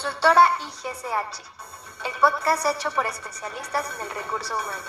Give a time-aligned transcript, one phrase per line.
[0.00, 1.44] Consultora IGCH,
[2.06, 4.88] el podcast hecho por especialistas en el recurso humano.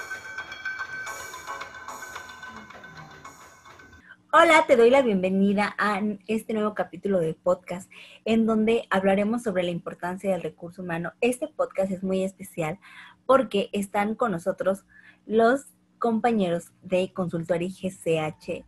[4.31, 7.91] Hola, te doy la bienvenida a este nuevo capítulo de podcast
[8.23, 11.11] en donde hablaremos sobre la importancia del recurso humano.
[11.19, 12.79] Este podcast es muy especial
[13.25, 14.85] porque están con nosotros
[15.25, 15.65] los
[15.99, 18.63] compañeros de Consultora IGCH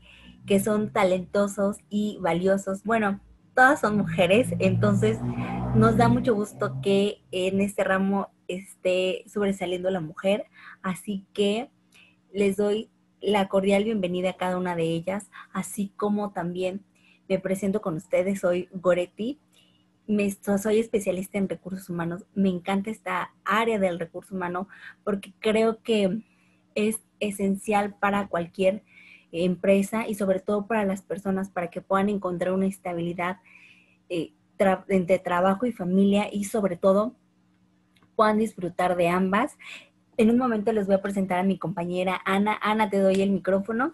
[0.45, 2.83] que son talentosos y valiosos.
[2.83, 3.21] Bueno,
[3.55, 5.19] todas son mujeres, entonces
[5.75, 10.45] nos da mucho gusto que en este ramo esté sobresaliendo la mujer,
[10.81, 11.69] así que
[12.31, 12.89] les doy
[13.21, 16.83] la cordial bienvenida a cada una de ellas, así como también
[17.29, 19.39] me presento con ustedes, soy Goretti,
[20.07, 24.67] me, soy especialista en recursos humanos, me encanta esta área del recurso humano
[25.03, 26.21] porque creo que
[26.75, 28.83] es esencial para cualquier
[29.33, 33.37] empresa y sobre todo para las personas para que puedan encontrar una estabilidad
[34.09, 34.33] eh,
[34.87, 37.15] entre trabajo y familia y sobre todo
[38.15, 39.57] puedan disfrutar de ambas.
[40.17, 42.57] En un momento les voy a presentar a mi compañera Ana.
[42.61, 43.93] Ana, te doy el micrófono.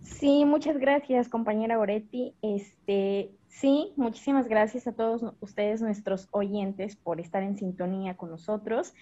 [0.00, 2.34] Sí, muchas gracias, compañera Goretti.
[2.40, 8.94] Este, sí, muchísimas gracias a todos ustedes, nuestros oyentes, por estar en sintonía con nosotros.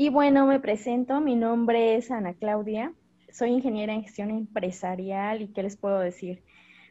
[0.00, 2.94] Y bueno, me presento, mi nombre es Ana Claudia,
[3.32, 6.44] soy ingeniera en gestión empresarial y qué les puedo decir.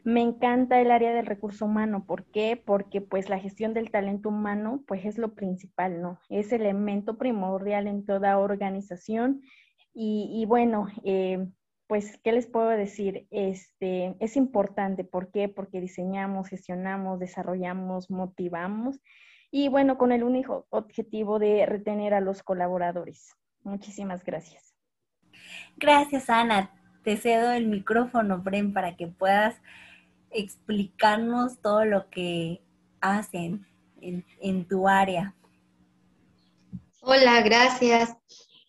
[0.04, 2.04] Me encanta el área del recurso humano.
[2.04, 2.62] ¿Por qué?
[2.62, 6.20] Porque pues la gestión del talento humano pues es lo principal, ¿no?
[6.28, 9.40] Es elemento primordial en toda organización.
[9.94, 11.48] Y, bueno, eh,
[11.86, 13.26] pues, ¿qué les puedo decir?
[13.30, 15.02] Este, es importante.
[15.02, 15.48] ¿Por qué?
[15.48, 19.00] Porque diseñamos, gestionamos, desarrollamos, motivamos
[19.50, 23.34] y bueno, con el único objetivo de retener a los colaboradores.
[23.62, 24.74] Muchísimas gracias.
[25.76, 26.70] Gracias, Ana.
[27.04, 29.56] Te cedo el micrófono, Bren, para que puedas
[30.30, 32.62] explicarnos todo lo que
[33.00, 33.66] hacen
[34.00, 35.34] en, en tu área.
[37.00, 38.16] Hola, gracias.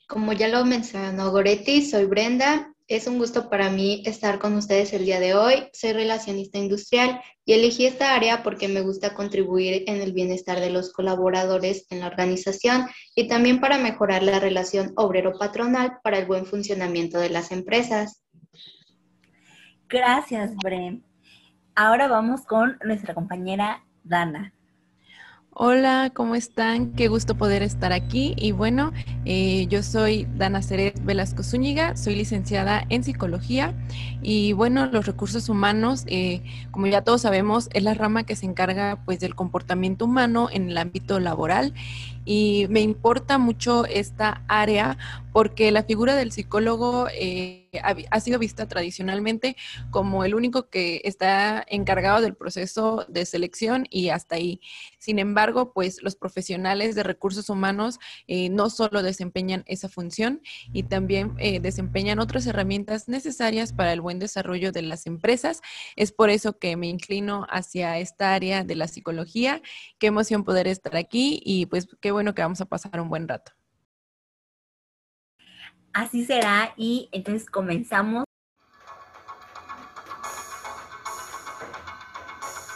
[0.07, 4.94] Como ya lo mencionó Goretti, soy Brenda es un gusto para mí estar con ustedes
[4.94, 5.69] el día de hoy.
[5.73, 10.72] Soy relacionista industrial y elegí esta área porque me gusta contribuir en el bienestar de
[10.72, 16.47] los colaboradores en la organización y también para mejorar la relación obrero-patronal para el buen
[16.47, 18.23] funcionamiento de las empresas.
[19.88, 21.06] Gracias, Bren.
[21.75, 24.51] Ahora vamos con nuestra compañera Dana.
[25.62, 26.94] Hola, ¿cómo están?
[26.94, 28.34] Qué gusto poder estar aquí.
[28.38, 28.94] Y bueno,
[29.25, 33.74] eh, yo soy Dana Ceret Velasco Zúñiga, soy licenciada en psicología
[34.22, 38.46] y bueno, los recursos humanos, eh, como ya todos sabemos, es la rama que se
[38.46, 41.74] encarga pues del comportamiento humano en el ámbito laboral
[42.24, 44.98] y me importa mucho esta área
[45.31, 47.69] porque la figura del psicólogo eh,
[48.12, 49.56] ha, sido vista tradicionalmente
[49.90, 54.62] como el único que está encargado del proceso de selección y hasta ahí.
[55.00, 60.84] Sin embargo, pues los profesionales de recursos humanos eh, no solo desempeñan esa función y
[60.84, 65.62] también eh, desempeñan otras herramientas necesarias para el buen desarrollo de las empresas.
[65.96, 69.62] Es por eso que me inclino hacia esta área de la psicología.
[69.98, 73.28] Qué emoción poder estar aquí y pues qué bueno que vamos a pasar un buen
[73.28, 73.54] rato.
[75.94, 78.26] Así será y entonces comenzamos.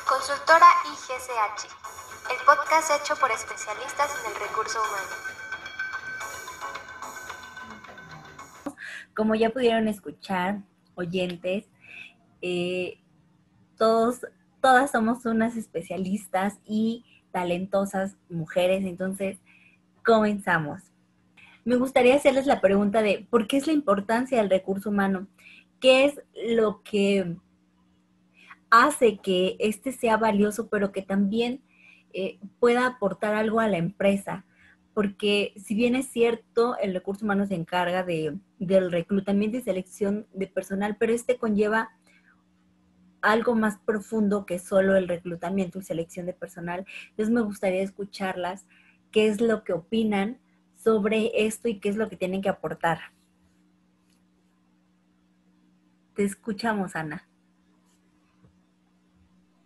[0.07, 1.67] Consultora IGCH,
[2.29, 5.09] el podcast hecho por especialistas en el recurso humano.
[9.15, 10.61] Como ya pudieron escuchar,
[10.95, 11.65] oyentes,
[12.41, 12.99] eh,
[13.77, 14.25] todos,
[14.61, 19.37] todas somos unas especialistas y talentosas mujeres, entonces
[20.03, 20.81] comenzamos.
[21.65, 25.27] Me gustaría hacerles la pregunta de ¿por qué es la importancia del recurso humano?
[25.79, 27.37] ¿Qué es lo que
[28.73, 31.61] hace que este sea valioso, pero que también
[32.13, 34.45] eh, pueda aportar algo a la empresa?
[34.93, 40.27] Porque si bien es cierto, el recurso humano se encarga de, del reclutamiento y selección
[40.33, 41.91] de personal, pero este conlleva
[43.21, 46.85] algo más profundo que solo el reclutamiento y selección de personal.
[47.09, 48.65] Entonces me gustaría escucharlas,
[49.11, 50.39] qué es lo que opinan
[50.75, 52.99] sobre esto y qué es lo que tienen que aportar.
[56.15, 57.27] Te escuchamos, Ana.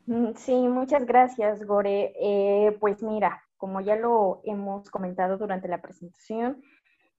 [0.08, 2.14] Mm, sí, muchas gracias, Gore.
[2.20, 6.62] Eh, pues mira, como ya lo hemos comentado durante la presentación,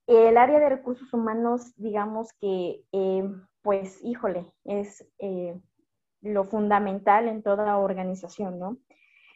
[0.07, 3.23] el área de recursos humanos, digamos que, eh,
[3.61, 5.55] pues, híjole, es eh,
[6.21, 8.77] lo fundamental en toda organización, ¿no?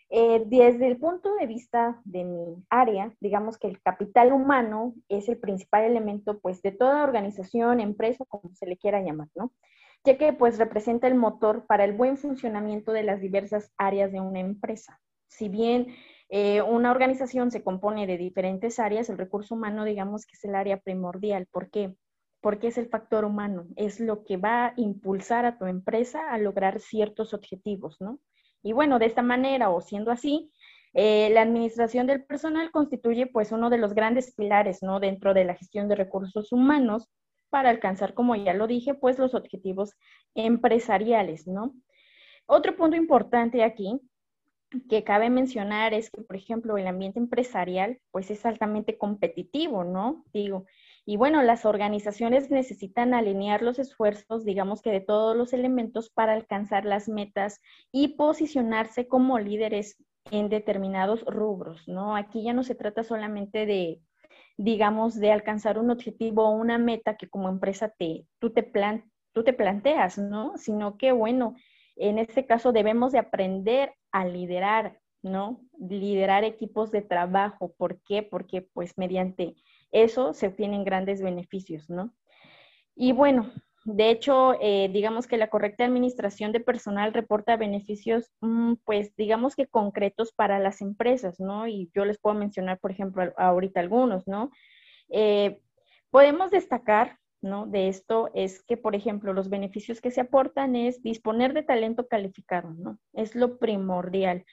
[0.10, 5.40] Desde el punto de vista de mi área, digamos que el capital humano es el
[5.40, 9.52] principal elemento pues de toda organización, empresa, como se le quiera llamar, ¿no?
[10.06, 14.20] Ya que pues representa el motor para el buen funcionamiento de las diversas áreas de
[14.22, 15.96] una empresa, Si bien
[16.30, 20.56] eh, una organización se compone de diferentes áreas, el recurso humano digamos que es el
[20.56, 21.48] área primordial.
[21.52, 21.96] ¿Por qué?
[22.42, 26.38] Porque es el factor humano, es lo que va a impulsar a tu empresa a
[26.38, 28.20] lograr ciertos objetivos, ¿no?
[28.64, 30.52] Y bueno, de esta manera o siendo así,
[30.94, 35.00] eh, la administración del personal constituye pues uno de los grandes pilares, ¿no?
[35.00, 37.10] Dentro de la gestión de recursos humanos
[37.54, 39.96] para alcanzar, como ya lo dije, pues los objetivos
[40.34, 41.76] empresariales, ¿no?
[42.48, 44.02] Otro punto importante aquí
[44.90, 50.26] que cabe mencionar es que, por ejemplo, el ambiente empresarial, pues es altamente competitivo, ¿no?
[50.34, 50.66] Digo,
[51.06, 56.34] y bueno, las organizaciones necesitan alinear los esfuerzos, digamos que de todos los elementos para
[56.34, 57.62] alcanzar las metas
[57.92, 62.16] y posicionarse como líderes en determinados rubros, ¿no?
[62.16, 64.02] Aquí ya no se trata solamente de,
[64.58, 69.12] digamos, de alcanzar un objetivo o una meta que como empresa te, tú, te plan,
[69.34, 70.58] tú te planteas, ¿no?
[70.58, 71.56] Sino que, bueno,
[71.96, 75.62] en este caso debemos de aprender a liderar, ¿no?
[75.80, 77.74] Liderar equipos de trabajo.
[77.78, 78.24] ¿Por qué?
[78.24, 79.56] Porque pues mediante
[79.92, 82.14] eso se obtienen grandes beneficios, ¿no?
[82.96, 83.52] Y bueno,
[83.86, 89.56] de hecho, eh, digamos que la correcta administración de personal reporta beneficios, mm, pues digamos
[89.56, 91.68] que concretos para las empresas, ¿no?
[91.68, 94.52] Y yo les puedo mencionar, por ejemplo, ahorita algunos, ¿no?
[95.10, 95.60] Eh,
[96.12, 97.66] podemos destacar, ¿no?
[97.68, 102.08] De esto es que, por ejemplo, los beneficios que se aportan es disponer de talento
[102.08, 103.00] calificado, ¿no?
[103.14, 104.46] Es lo primordial.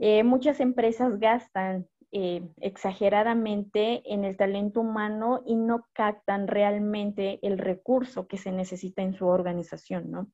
[0.00, 7.56] Eh, muchas empresas gastan eh, exageradamente en el talento humano y no captan realmente el
[7.56, 10.30] recurso que se necesita en su organización, ¿no?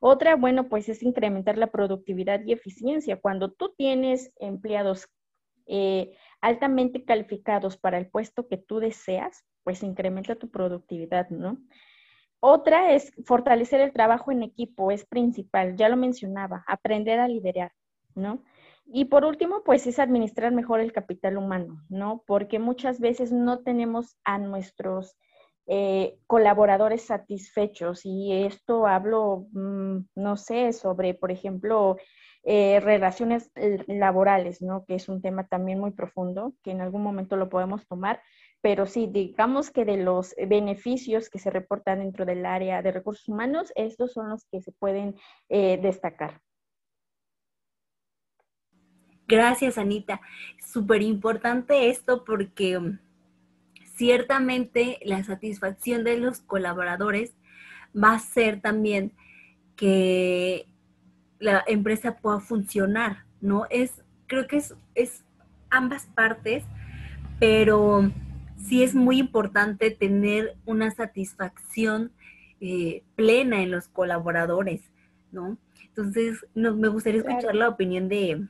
[0.00, 3.20] Otra, bueno, pues es incrementar la productividad y eficiencia.
[3.20, 5.08] Cuando tú tienes empleados
[5.66, 11.58] eh, altamente calificados para el puesto que tú deseas, pues incrementa tu productividad, ¿no?
[12.40, 17.72] Otra es fortalecer el trabajo en equipo, es principal, ya lo mencionaba, aprender a liderar,
[18.14, 18.42] ¿no?
[18.86, 22.22] Y por último, pues es administrar mejor el capital humano, ¿no?
[22.26, 25.16] Porque muchas veces no tenemos a nuestros
[25.66, 31.96] eh, colaboradores satisfechos y esto hablo, mm, no sé, sobre, por ejemplo,
[32.42, 33.50] eh, relaciones
[33.86, 34.84] laborales, ¿no?
[34.84, 38.20] Que es un tema también muy profundo, que en algún momento lo podemos tomar,
[38.60, 43.28] pero sí, digamos que de los beneficios que se reportan dentro del área de recursos
[43.28, 45.16] humanos, estos son los que se pueden
[45.48, 46.43] eh, destacar.
[49.26, 50.20] Gracias, Anita.
[50.66, 52.98] Súper importante esto porque um,
[53.94, 57.32] ciertamente la satisfacción de los colaboradores
[57.96, 59.12] va a ser también
[59.76, 60.66] que
[61.38, 63.66] la empresa pueda funcionar, ¿no?
[63.70, 65.24] Es, creo que es, es
[65.70, 66.64] ambas partes,
[67.38, 68.10] pero
[68.56, 72.12] sí es muy importante tener una satisfacción
[72.60, 74.82] eh, plena en los colaboradores,
[75.32, 75.58] ¿no?
[75.88, 78.46] Entonces, me gustaría escuchar la opinión de,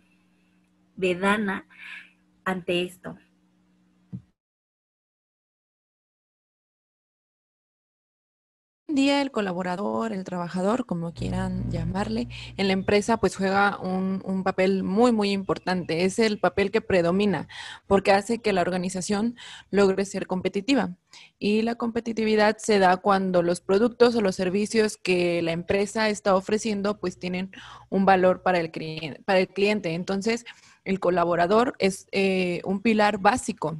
[0.97, 1.67] de Dana
[2.45, 3.17] ante esto?
[8.95, 14.45] día el colaborador, el trabajador, como quieran llamarle, en la empresa pues juega un, un,
[14.45, 16.05] papel muy, muy importante.
[16.05, 17.49] Es el papel que predomina
[17.87, 19.37] porque hace que la organización
[19.71, 20.97] logre ser competitiva.
[21.39, 26.35] Y la competitividad se da cuando los productos o los servicios que la empresa está
[26.37, 27.51] ofreciendo pues tienen
[27.91, 29.95] un valor para el cliente.
[29.95, 30.45] Entonces,
[30.85, 33.79] el colaborador es eh, un pilar básico.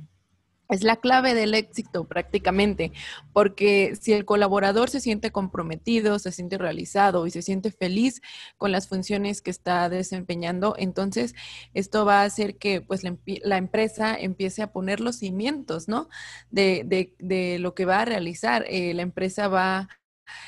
[0.71, 2.91] Es la clave del éxito prácticamente,
[3.35, 8.23] porque si el colaborador se siente comprometido, se siente realizado y se siente feliz
[8.57, 11.35] con las funciones que está desempeñando, entonces
[11.75, 16.09] esto va a hacer que pues la, empresa empiece a poner los cimientos, ¿no?
[16.51, 18.65] De, de, lo que va a realizar.
[18.67, 19.91] Eh, la empresa va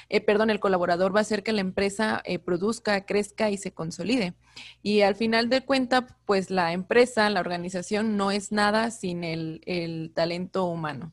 [0.08, 3.72] eh, perdón, el colaborador va a hacer que la empresa eh, produzca, crezca y se
[3.72, 4.34] consolide.
[4.82, 10.12] Y al final de cuenta, pues la empresa, la organización no es nada sin el,
[10.14, 11.12] talento humano.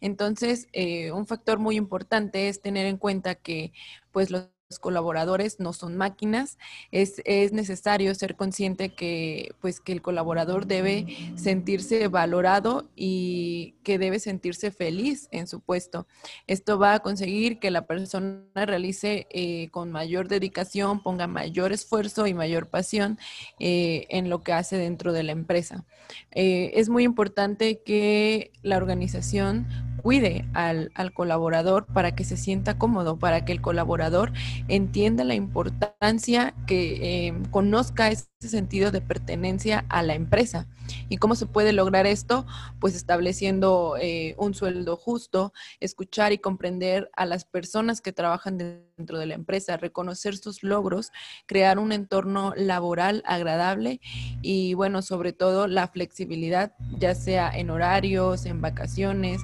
[0.00, 3.72] Entonces, eh, un factor muy importante es tener en cuenta que
[4.12, 4.48] pues los
[4.78, 6.58] colaboradores no son máquinas.
[6.92, 7.20] Es,
[7.52, 14.70] necesario ser consciente que, pues, que el colaborador debe sentirse valorado y que debe sentirse
[14.70, 16.06] feliz en su puesto.
[16.46, 22.26] Esto va a conseguir que la persona realice eh, con mayor dedicación, ponga mayor esfuerzo
[22.26, 23.18] y mayor pasión
[23.58, 25.84] eh, en lo que hace dentro de la empresa.
[26.30, 29.66] Eh, es muy importante que la organización
[30.02, 34.32] cuide al, colaborador para que se sienta cómodo, para que el colaborador
[34.68, 40.66] entienda la importancia, que eh, conozca ese sentido de pertenencia a la empresa.
[41.08, 42.46] ¿Y cómo se puede lograr esto?
[42.80, 49.18] Pues estableciendo eh, un sueldo justo, escuchar y comprender a las personas que trabajan dentro
[49.18, 51.12] de la empresa, reconocer sus logros,
[51.46, 54.00] crear un entorno laboral agradable
[54.42, 59.40] y bueno, sobre todo la flexibilidad, ya sea en horarios, en vacaciones,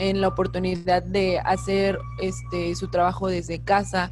[0.00, 4.10] en la oportunidad de hacer este, su trabajo desde casa,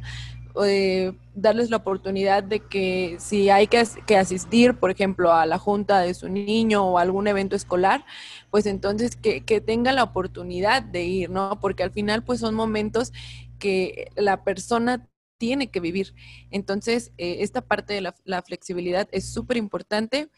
[0.63, 5.57] eh, darles la oportunidad de que si hay que, que, asistir, por ejemplo, a la
[5.57, 8.05] junta de su niño o algún evento escolar,
[8.51, 11.59] pues entonces que, que tenga la oportunidad de ir, ¿no?
[11.59, 13.13] Porque al final pues son momentos
[13.57, 15.07] que la persona
[15.39, 16.13] tiene que vivir.
[16.51, 20.29] Entonces, eh, esta parte de la, flexibilidad es súper importante.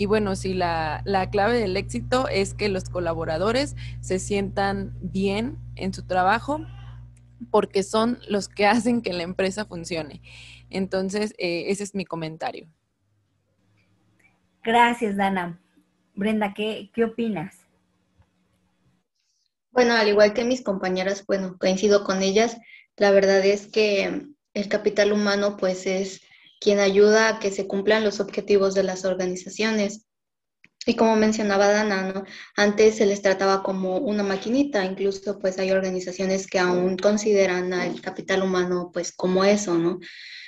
[0.00, 5.58] Y bueno, si la, la, clave del éxito es que los colaboradores se sientan bien
[5.76, 6.64] en su trabajo,
[7.50, 10.22] porque son los que hacen que la empresa funcione.
[10.70, 12.66] Entonces, eh, ese es mi comentario.
[14.62, 15.60] Gracias, Dana.
[16.14, 17.58] Brenda, ¿qué, ¿qué opinas?
[19.70, 22.56] Bueno, al igual que mis compañeras, bueno, coincido con ellas.
[22.96, 26.22] La verdad es que el capital humano, pues, es
[26.60, 30.06] quien ayuda a que se cumplan los objetivos de las organizaciones.
[30.86, 32.24] Y como mencionaba Dana, ¿no?
[32.56, 38.00] antes se les trataba como una maquinita, incluso pues hay organizaciones que aún consideran al
[38.00, 39.98] capital humano pues como eso, ¿no?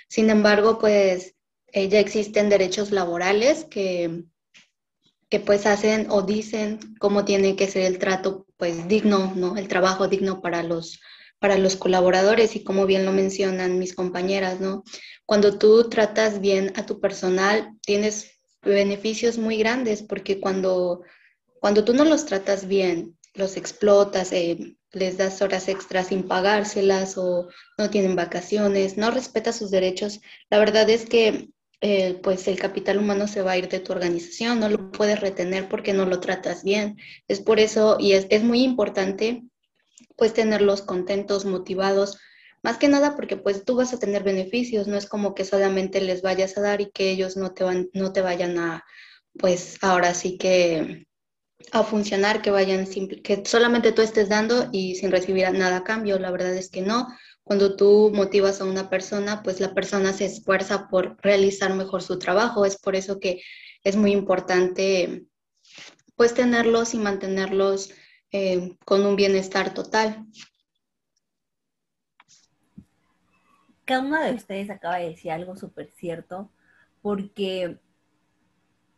[0.08, 1.34] Sin embargo, pues
[1.68, 4.24] eh, ya existen derechos laborales que,
[5.28, 9.56] que pues hacen o dicen cómo tiene que ser el trato pues digno, ¿no?
[9.56, 11.00] El trabajo digno para los,
[11.42, 14.84] para los colaboradores y como bien lo mencionan mis compañeras, ¿no?
[15.26, 18.30] Cuando tú tratas bien a tu personal, tienes
[18.62, 21.02] beneficios muy grandes porque cuando,
[21.60, 27.18] cuando tú no los tratas bien, los explotas, eh, les das horas extras sin pagárselas
[27.18, 31.48] o no tienen vacaciones, no respetas sus derechos, la verdad es que
[31.80, 35.20] eh, pues el capital humano se va a ir de tu organización, no lo puedes
[35.20, 36.98] retener porque no lo tratas bien.
[37.26, 39.42] Es por eso y es, es muy importante
[40.16, 42.18] pues tenerlos contentos, motivados,
[42.62, 46.00] más que nada porque pues tú vas a tener beneficios, no es como que solamente
[46.00, 48.84] les vayas a dar y que ellos no te, van, no te vayan a,
[49.38, 51.06] pues ahora sí que
[51.70, 56.18] a funcionar, que vayan, que solamente tú estés dando y sin recibir nada a cambio.
[56.18, 57.06] La verdad es que no.
[57.44, 62.18] Cuando tú motivas a una persona, pues la persona se esfuerza por realizar mejor su
[62.18, 62.64] trabajo.
[62.64, 63.42] Es por eso que
[63.84, 65.24] es muy importante
[66.16, 67.90] pues tenerlos y mantenerlos
[68.32, 70.26] eh, con un bienestar total.
[73.84, 76.50] cada una de ustedes acaba de decir algo súper cierto,
[77.02, 77.78] porque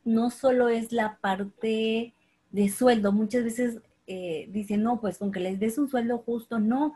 [0.05, 2.15] no solo es la parte
[2.51, 6.59] de sueldo, muchas veces eh, dicen, no, pues con que les des un sueldo justo,
[6.59, 6.95] no,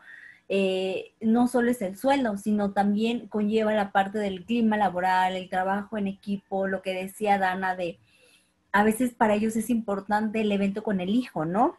[0.49, 5.49] eh, no solo es el sueldo, sino también conlleva la parte del clima laboral, el
[5.49, 7.99] trabajo en equipo, lo que decía Dana de,
[8.73, 11.79] a veces para ellos es importante el evento con el hijo, ¿no?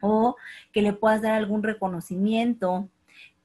[0.00, 0.36] O
[0.72, 2.88] que le puedas dar algún reconocimiento,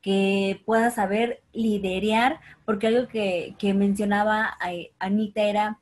[0.02, 5.80] que pueda saber liderear, porque algo que, mencionaba eh, Anita era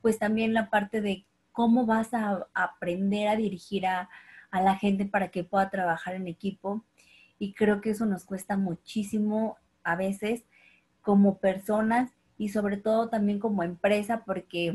[0.00, 4.08] pues también la parte de cómo vas a aprender a dirigir a,
[4.50, 6.84] a la gente para que pueda trabajar en equipo.
[7.38, 10.44] Y creo que eso nos cuesta muchísimo a veces
[11.02, 14.74] como personas y sobre todo también como empresa, porque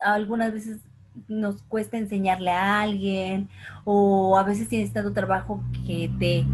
[0.00, 0.80] algunas veces
[1.28, 3.48] nos cuesta enseñarle a alguien
[3.84, 6.44] o a veces tienes tanto trabajo que te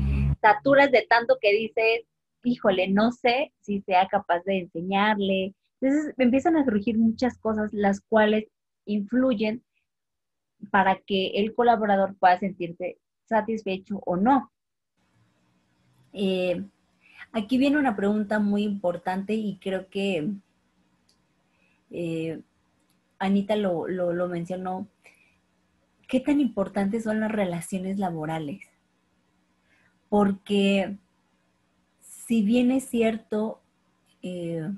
[0.41, 2.03] saturas de tanto que dices,
[2.45, 5.55] híjole, no sé si sea capaz de enseñarle.
[5.81, 8.45] Entonces empiezan a surgir muchas cosas las cuales
[8.85, 9.63] influyen
[10.71, 14.53] para que el colaborador pueda sentirse satisfecho o no.
[16.13, 16.65] Eh,
[17.33, 20.31] aquí viene una pregunta muy importante y creo que
[21.91, 22.41] eh,
[23.23, 24.89] Anita lo, lo mencionó.
[26.09, 28.73] ¿Qué tan importantes son las relaciones laborales?
[30.13, 30.99] porque
[32.03, 33.63] si bien es cierto,
[34.21, 34.71] eh,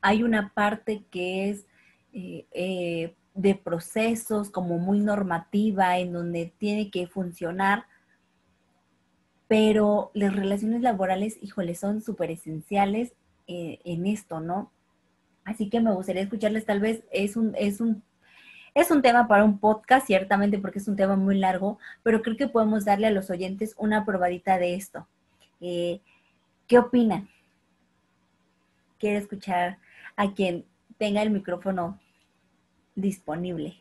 [0.00, 1.66] hay una parte que es
[2.12, 7.86] eh, eh, de procesos como muy normativa, en donde tiene que funcionar,
[9.48, 13.12] pero las relaciones laborales, híjole, son súper esenciales
[13.48, 14.70] en esto, ¿no?
[15.44, 18.02] Así que me gustaría escucharles, tal vez es un, es un
[18.74, 22.36] es un tema para un podcast, ciertamente, porque es un tema muy largo, pero creo
[22.36, 25.08] que podemos darle a los oyentes una probadita de esto.
[25.60, 26.00] Eh,
[26.66, 27.28] ¿Qué opinan?
[28.98, 29.78] Quiero escuchar
[30.16, 30.64] a quien
[30.98, 31.98] tenga el micrófono
[32.94, 33.76] disponible.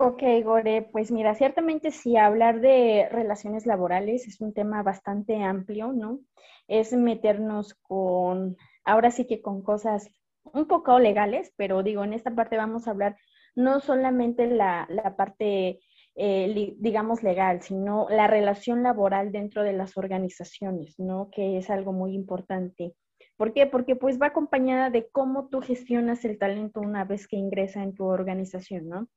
[0.00, 5.92] Ok, Gore, pues mira, ciertamente sí, hablar de relaciones laborales es un tema bastante amplio,
[5.92, 6.20] ¿no?
[6.68, 10.10] Es meternos con, ahora sí que con cosas
[10.44, 13.16] un poco legales, pero digo, en esta parte vamos a hablar
[13.54, 15.80] no solamente la, la parte,
[16.14, 21.28] eh, digamos, legal, sino la relación laboral dentro de las organizaciones, ¿no?
[21.30, 22.94] Que es algo muy importante.
[23.36, 23.66] ¿Por qué?
[23.66, 27.94] Porque pues va acompañada de cómo tú gestionas el talento una vez que ingresa en
[27.94, 29.08] tu organización, ¿no?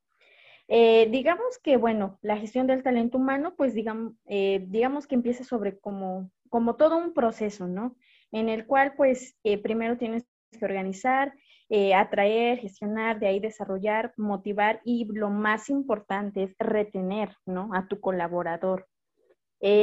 [0.74, 5.44] Eh, digamos que, bueno, la gestión del talento humano, pues digamos, eh, digamos que empieza
[5.44, 7.98] sobre como, como todo un proceso, ¿no?
[8.32, 10.26] En el cual, pues, eh, primero tienes
[10.58, 11.34] que organizar,
[11.96, 17.70] atraer, gestionar, de ahí desarrollar, motivar y lo más importante es retener, ¿no?
[17.74, 18.88] A tu colaborador.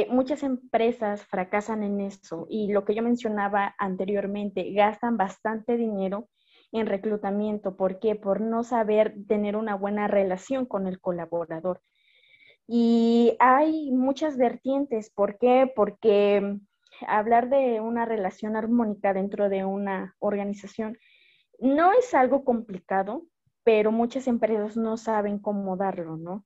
[0.09, 6.29] muchas empresas fracasan en eso y lo que yo mencionaba anteriormente, gastan bastante dinero
[6.71, 7.75] en reclutamiento.
[7.75, 8.15] ¿Por qué?
[8.15, 11.81] Por no saber tener una buena relación con el colaborador.
[12.67, 15.09] Y hay muchas vertientes.
[15.09, 15.71] ¿Por qué?
[15.75, 16.59] Porque
[17.07, 20.97] hablar de una relación armónica dentro de una organización
[21.59, 23.23] no es algo complicado,
[23.63, 26.45] pero muchas empresas no saben cómo darlo, ¿no?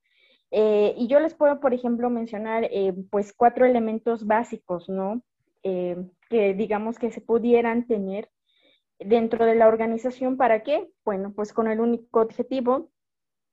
[0.51, 5.23] Eh, y yo les puedo, por ejemplo, mencionar eh, pues cuatro elementos básicos, ¿no?
[5.63, 5.97] Eh,
[6.29, 8.29] que digamos que se pudieran tener
[8.99, 10.37] dentro de la organización.
[10.37, 10.89] ¿Para qué?
[11.05, 12.89] Bueno, pues con el único objetivo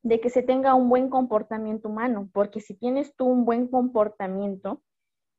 [0.03, 4.83] de que se tenga un buen comportamiento humano, porque si tienes tú un buen comportamiento,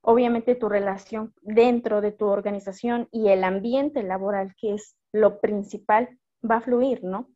[0.01, 6.19] obviamente tu relación dentro de tu organización y el ambiente laboral, que es lo principal,
[6.49, 7.29] va a fluir, ¿no?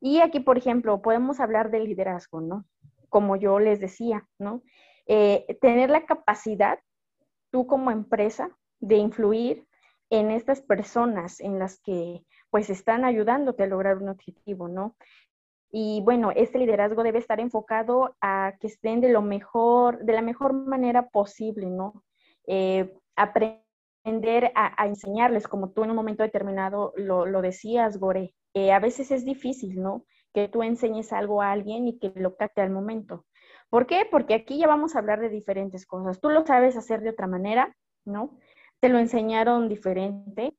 [0.00, 2.64] Y aquí, por ejemplo, podemos hablar de liderazgo, ¿no?
[3.08, 4.62] Como yo les decía, ¿no?
[5.06, 6.78] Eh, tener la capacidad,
[7.50, 9.66] tú como empresa, de influir
[10.12, 14.94] en estas personas en las que pues están ayudándote a lograr un objetivo, ¿no?
[15.70, 20.20] Y bueno, este liderazgo debe estar enfocado a que estén de lo mejor, de la
[20.20, 22.04] mejor manera posible, ¿no?
[22.46, 28.34] Eh, aprender a, enseñarles, como tú en un momento determinado lo, decías, Gore.
[28.52, 30.04] Eh, a veces es difícil, ¿no?
[30.34, 33.24] Que tú enseñes algo a alguien y que lo capte al momento.
[33.70, 34.06] ¿Por qué?
[34.10, 36.20] Porque aquí ya vamos a hablar de diferentes cosas.
[36.20, 38.36] Tú lo sabes hacer de otra manera, ¿no?
[38.82, 40.56] Te lo enseñaron diferente.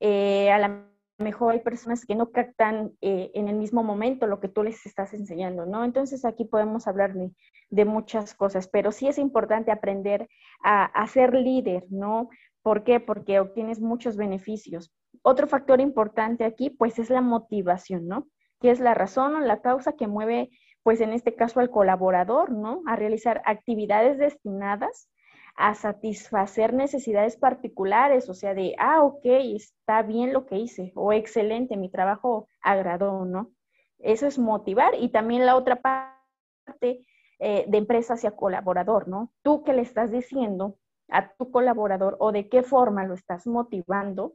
[0.00, 0.86] Eh, a lo
[1.18, 4.86] mejor hay personas que no captan eh, en el mismo momento lo que tú les
[4.86, 5.84] estás enseñando, ¿no?
[5.84, 10.26] Entonces aquí podemos hablar de, muchas cosas, pero sí es importante aprender
[10.64, 12.30] a, ser líder, ¿no?
[12.62, 12.98] ¿Por qué?
[12.98, 14.90] Porque obtienes muchos beneficios.
[15.20, 18.26] Otro factor importante aquí, pues, es la motivación, ¿no?
[18.58, 20.48] Que es la razón o la causa que mueve,
[20.82, 22.80] pues, en este caso al colaborador, ¿no?
[22.86, 25.10] A realizar actividades destinadas
[25.56, 31.12] a satisfacer necesidades particulares, o sea, de, ah, ok, está bien lo que hice, o
[31.12, 33.50] excelente, mi trabajo agradó, ¿no?
[33.98, 34.94] Eso es motivar.
[35.00, 37.06] Y también la otra parte
[37.38, 39.32] eh, de empresa hacia colaborador, ¿no?
[39.42, 40.76] Tú que le estás diciendo
[41.08, 44.34] a tu colaborador o de qué forma lo estás motivando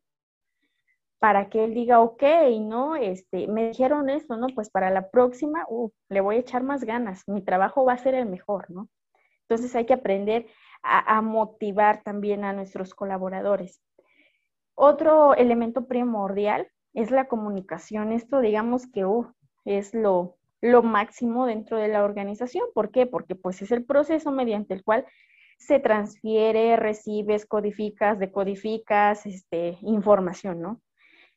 [1.19, 2.23] para que él diga, ok,
[2.61, 2.95] ¿no?
[2.95, 4.47] Este, me dijeron eso, ¿no?
[4.55, 7.97] Pues para la próxima, uh, le voy a echar más ganas, mi trabajo va a
[7.97, 8.89] ser el mejor, ¿no?
[9.47, 10.47] Entonces hay que aprender
[10.83, 13.81] a, motivar también a nuestros colaboradores.
[14.75, 18.11] Otro elemento primordial es la comunicación.
[18.11, 19.31] Esto digamos que uh,
[19.65, 22.65] es lo, lo máximo dentro de la organización.
[22.73, 23.05] ¿Por qué?
[23.05, 25.05] Porque pues es el proceso mediante el cual
[25.57, 30.81] se transfiere, recibes, codificas, decodificas este, información, ¿no?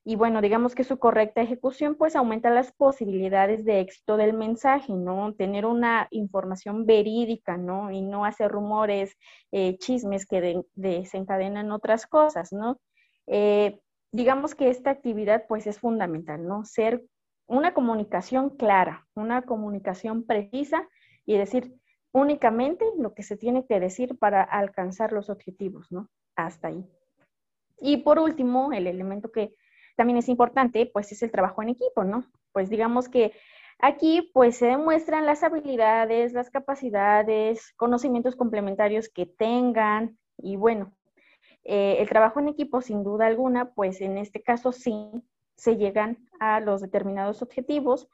[0.06, 4.92] Y bueno, digamos que su correcta ejecución pues aumenta las posibilidades de éxito del mensaje,
[4.92, 5.34] ¿no?
[5.34, 7.90] Tener una información verídica, ¿no?
[7.90, 9.16] Y no hacer rumores,
[9.50, 12.78] eh, chismes que desencadenan otras cosas, ¿no?
[13.26, 13.80] Eh,
[14.12, 16.66] digamos que esta actividad pues es fundamental, ¿no?
[16.66, 17.02] Ser
[17.46, 20.86] una comunicación clara, una comunicación precisa
[21.24, 21.74] y decir
[22.12, 26.10] únicamente lo que se tiene que decir para alcanzar los objetivos, ¿no?
[26.36, 26.84] Hasta ahí.
[27.80, 29.54] Y por último, el elemento que
[29.96, 32.24] también es importante, pues es el trabajo en equipo, ¿no?
[32.52, 33.32] Pues digamos que
[33.78, 40.92] aquí pues se demuestran las habilidades, las capacidades, conocimientos complementarios que tengan y bueno,
[41.64, 45.10] eh, el trabajo en equipo sin duda alguna, pues en este caso sí
[45.56, 48.08] se llegan a los determinados objetivos,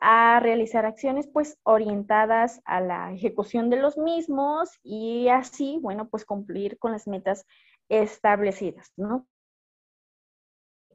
[0.00, 6.24] a realizar acciones pues orientadas a la ejecución de los mismos y así, bueno, pues
[6.24, 7.46] cumplir con las metas
[7.88, 9.26] establecidas, ¿no?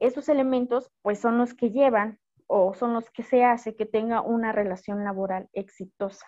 [0.00, 4.20] Esos elementos pues son los que llevan o son los que se hace que tenga
[4.20, 6.26] una relación laboral exitosa.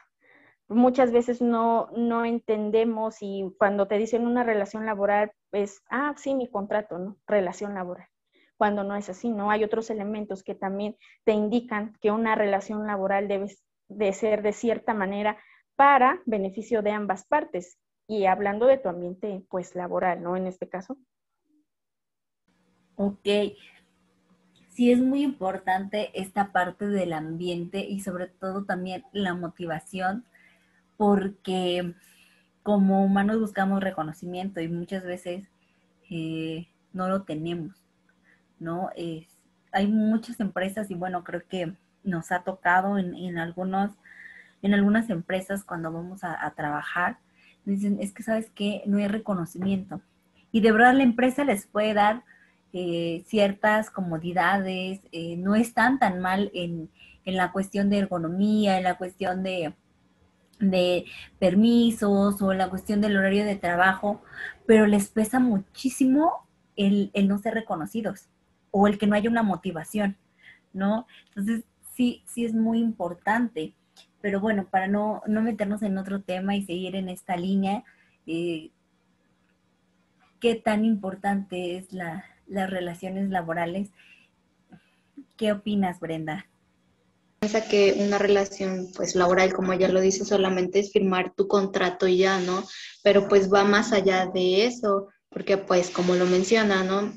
[0.68, 6.34] Muchas veces no, no entendemos y cuando te dicen una relación laboral, pues, ah, sí,
[6.34, 7.16] mi contrato, ¿no?
[7.26, 8.06] Relación laboral.
[8.58, 9.50] Cuando no es así, ¿no?
[9.50, 13.46] Hay otros elementos que también te indican que una relación laboral debe
[13.88, 15.38] de ser de cierta manera
[15.74, 17.78] para beneficio de ambas partes.
[18.06, 20.36] Y hablando de tu ambiente, pues laboral, ¿no?
[20.36, 20.98] En este caso.
[22.98, 23.28] Ok.
[24.70, 30.24] Sí, es muy importante esta parte del ambiente y sobre todo también la motivación,
[30.96, 31.94] porque
[32.64, 35.46] como humanos buscamos reconocimiento y muchas veces
[36.10, 37.84] eh, no lo tenemos,
[38.58, 38.90] ¿no?
[39.70, 43.92] hay muchas empresas y bueno, creo que nos ha tocado en, algunos,
[44.62, 47.18] en algunas empresas cuando vamos a, trabajar,
[47.64, 50.00] dicen, es que sabes que no hay reconocimiento.
[50.50, 52.24] Y de verdad la empresa les puede dar
[52.72, 56.90] eh, ciertas comodidades, eh, no están tan mal en,
[57.24, 59.74] en, la cuestión de ergonomía, en la cuestión de,
[60.60, 61.06] de
[61.38, 64.22] permisos o en la cuestión del horario de trabajo,
[64.66, 68.28] pero les pesa muchísimo el, el no ser reconocidos
[68.70, 70.16] o el que no haya una motivación,
[70.74, 71.06] ¿no?
[71.28, 73.74] Entonces, sí, sí es muy importante.
[74.20, 77.84] Pero bueno, para no, meternos en otro tema y seguir en esta línea,
[78.26, 78.70] eh,
[80.40, 83.90] ¿qué tan importante es la, las relaciones laborales?
[85.36, 86.46] ¿Qué opinas, Brenda?
[87.40, 92.08] Piensa que una relación pues laboral, como ya lo dice, solamente es firmar tu contrato
[92.08, 92.64] y ya, ¿no?
[93.04, 97.12] Pero pues va más allá de eso, porque pues como lo menciona, ¿no?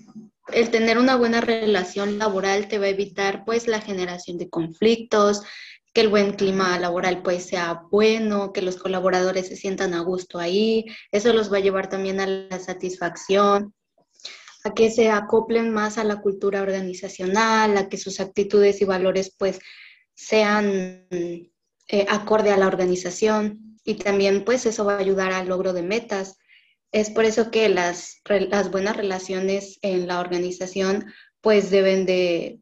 [0.53, 5.43] el tener una buena relación laboral te va a evitar pues la generación de conflictos,
[5.93, 10.39] que el buen clima laboral pues sea bueno, que los colaboradores se sientan a gusto
[10.39, 13.73] ahí, eso los va a llevar también a la satisfacción,
[14.63, 19.33] a que se acoplen más a la cultura organizacional, a que sus actitudes y valores
[19.37, 19.59] pues
[20.13, 25.73] sean eh, acorde a la organización y también pues eso va a ayudar al logro
[25.73, 26.37] de metas.
[26.91, 31.05] Es por eso que las, las buenas relaciones en la organización
[31.41, 32.59] pues deben de,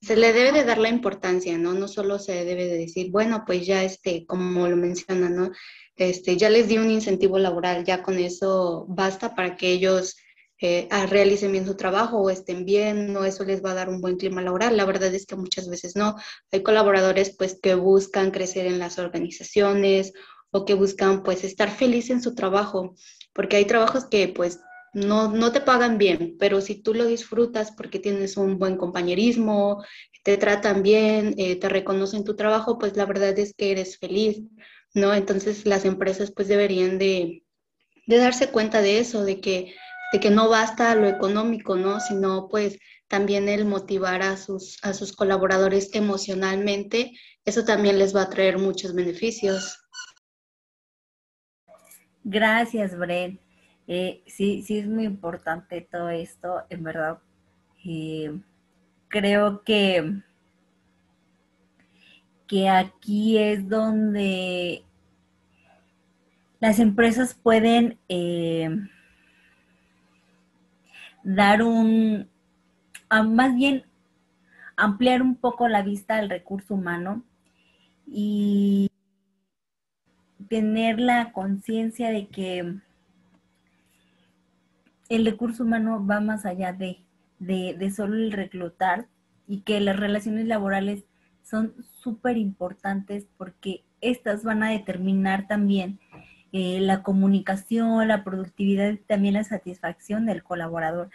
[0.00, 1.74] se le debe de dar la importancia, ¿no?
[1.74, 5.50] No solo se debe de decir, bueno, pues ya este, como lo menciona, ¿no?
[5.96, 10.16] Este, ya les di un incentivo laboral, ya con eso basta para que ellos
[10.60, 14.00] eh, realicen bien su trabajo o estén bien, no eso les va a dar un
[14.00, 14.76] buen clima laboral.
[14.76, 16.16] La verdad es que muchas veces no.
[16.52, 20.12] Hay colaboradores pues que buscan crecer en las organizaciones
[20.50, 22.94] o que buscan pues estar feliz en su trabajo
[23.32, 24.60] porque hay trabajos que pues
[24.92, 29.84] no, te pagan bien, pero si tú lo disfrutas porque tienes un buen compañerismo,
[30.24, 34.42] te tratan bien, eh, te reconocen tu trabajo, pues la verdad es que eres feliz,
[34.94, 35.14] ¿no?
[35.14, 37.44] Entonces las empresas pues deberían de,
[38.06, 39.74] darse cuenta de eso, de que,
[40.12, 42.00] de que no basta lo económico, ¿no?
[42.00, 47.12] Sino pues también el motivar a sus, a sus colaboradores emocionalmente,
[47.44, 49.78] eso también les va a traer muchos beneficios.
[52.22, 53.40] Gracias, Bren.
[53.88, 57.18] Eh, sí, sí es muy importante todo esto, en verdad.
[57.84, 58.38] Eh,
[59.08, 60.22] creo que,
[62.46, 64.84] que aquí es donde
[66.60, 68.68] las empresas pueden eh,
[71.34, 72.28] dar un,
[73.10, 73.84] más bien
[74.76, 77.22] ampliar un poco la vista al recurso humano
[78.06, 78.90] y
[80.48, 82.74] tener la conciencia de que
[85.08, 87.02] el recurso humano va más allá de,
[87.38, 89.06] de, solo el reclutar
[89.46, 91.04] y que las relaciones laborales
[91.42, 96.00] son súper importantes porque estas van a determinar también
[96.52, 101.10] eh, la comunicación, la productividad y también la satisfacción del colaborador.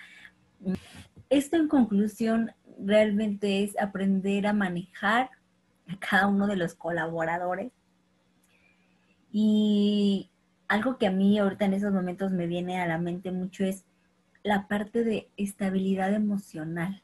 [1.29, 5.29] Esto en conclusión realmente es aprender a manejar
[5.87, 7.71] a cada uno de los colaboradores
[9.31, 10.31] y
[10.67, 13.85] algo que a mí ahorita en esos momentos me viene a la mente mucho es
[14.43, 17.03] la parte de estabilidad emocional.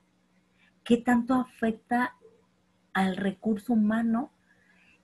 [0.84, 2.16] ¿Qué tanto afecta
[2.94, 4.32] al recurso humano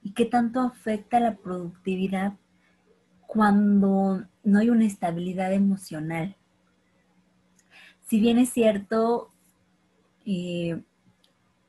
[0.02, 2.34] y qué tanto afecta la productividad
[3.28, 6.36] cuando no hay una estabilidad emocional?
[8.08, 9.32] Si bien es cierto,
[10.26, 10.82] eh,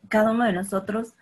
[0.09, 1.14] cada uno de nosotros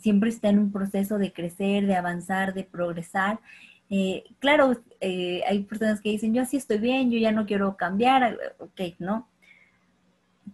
[0.00, 3.40] siempre está en un proceso de crecer, de avanzar, de progresar.
[3.88, 7.76] Eh, claro, eh, hay personas que dicen, yo así estoy bien, yo ya no quiero
[7.76, 9.28] cambiar, ok, ¿no?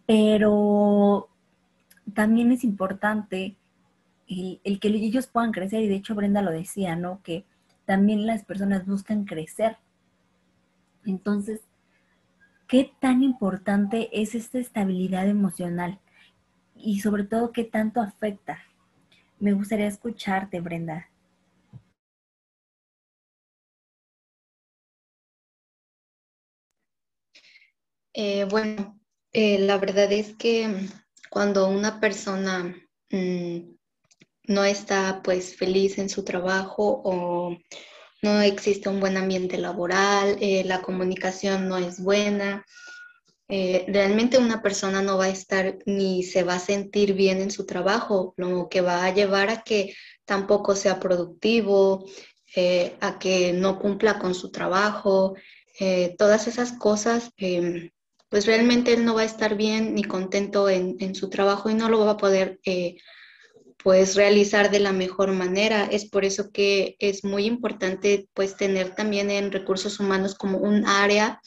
[0.07, 1.29] Pero
[2.15, 3.57] también es importante
[4.29, 7.21] el, el, que ellos puedan crecer, y de hecho Brenda lo decía, ¿no?
[7.23, 7.45] Que
[7.87, 9.79] también las personas buscan crecer.
[11.05, 11.61] Entonces,
[12.68, 16.01] ¿qué tan importante es esta estabilidad emocional?
[16.75, 18.59] Y sobre todo, ¿qué tanto afecta?
[19.38, 21.09] Me gustaría escucharte, Brenda.
[28.12, 28.99] Eh, bueno,
[29.33, 30.88] eh, la verdad es que
[31.31, 32.75] cuando una persona
[33.11, 33.76] mm,
[34.49, 37.57] no está pues feliz en su trabajo o
[38.23, 42.65] no existe un buen ambiente laboral, eh, la comunicación no es buena.
[43.49, 47.51] Eh, realmente una persona no va a estar ni se va a sentir bien en
[47.51, 52.05] su trabajo, lo que va a llevar a que tampoco sea productivo,
[52.57, 55.37] eh, a que no cumpla con su trabajo,
[56.17, 57.31] todas esas cosas,
[58.31, 61.75] pues realmente él no va a estar bien ni contento en, en su trabajo y
[61.75, 62.59] no lo va a poder
[63.87, 65.85] pues realizar de la mejor manera.
[65.85, 70.87] Es por eso que es muy importante pues tener también en recursos humanos como un
[70.87, 71.40] área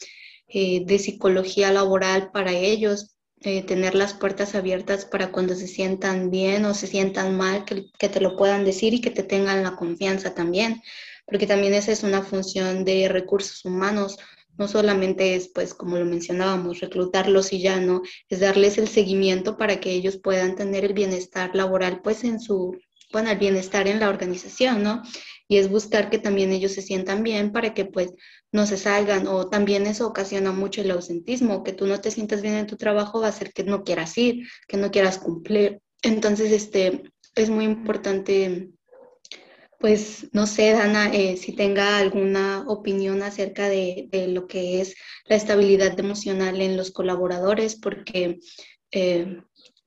[0.48, 6.30] eh, de psicología laboral para ellos, eh, tener las puertas abiertas para cuando se sientan
[6.30, 9.62] bien o se sientan mal, que, que te lo puedan decir y que te tengan
[9.62, 10.80] la confianza también,
[11.26, 14.16] porque también esa es una función de recursos humanos
[14.60, 19.56] no solamente es, pues, como lo mencionábamos, reclutarlos y ya no, es darles el seguimiento
[19.56, 22.76] para que ellos puedan tener el bienestar laboral, pues, en su,
[23.10, 25.02] bueno, el bienestar en la organización, ¿no?
[25.48, 28.12] Y es buscar que también ellos se sientan bien para que, pues,
[28.52, 32.42] no se salgan, o también eso ocasiona mucho el ausentismo, que tú no te sientas
[32.42, 35.80] bien en tu trabajo va a hacer que no quieras ir, que no quieras cumplir.
[36.02, 38.68] Entonces, este, es muy importante
[39.80, 45.36] pues no sé, Dana, eh, si tenga alguna opinión acerca de, lo que es la
[45.36, 48.40] estabilidad emocional en los colaboradores, porque
[48.90, 49.42] eh,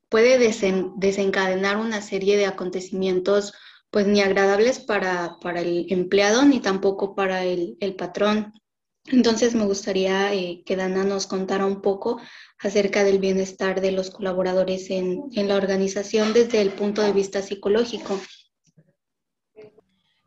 [0.10, 3.54] puede desencadenar una serie de acontecimientos
[3.92, 8.52] pues ni agradables para, el empleado ni tampoco para el, patrón.
[9.06, 12.20] Entonces me gustaría eh, que Dana nos contara un poco
[12.58, 17.44] acerca del bienestar de los colaboradores en, en la organización desde el punto de vista
[17.44, 18.20] psicológico.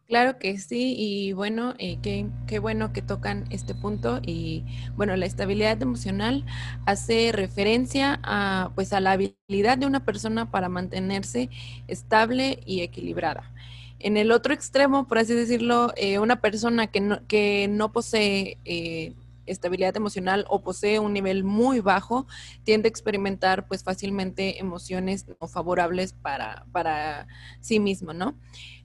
[0.07, 4.21] Claro que sí, y bueno, eh, qué, bueno que tocan este punto.
[4.25, 4.65] Y
[4.95, 6.45] bueno, la estabilidad emocional
[6.87, 11.51] hace referencia a, pues, a la habilidad de una persona para mantenerse
[11.89, 13.53] estable y equilibrada.
[13.99, 18.59] En el otro extremo, por así decirlo, eh, una persona que no, que no posee
[18.65, 19.15] eh,
[19.47, 22.27] estabilidad emocional o posee un nivel muy bajo,
[22.65, 27.27] tiende a experimentar pues fácilmente emociones no favorables para, para
[27.61, 28.37] sí mismo, ¿no?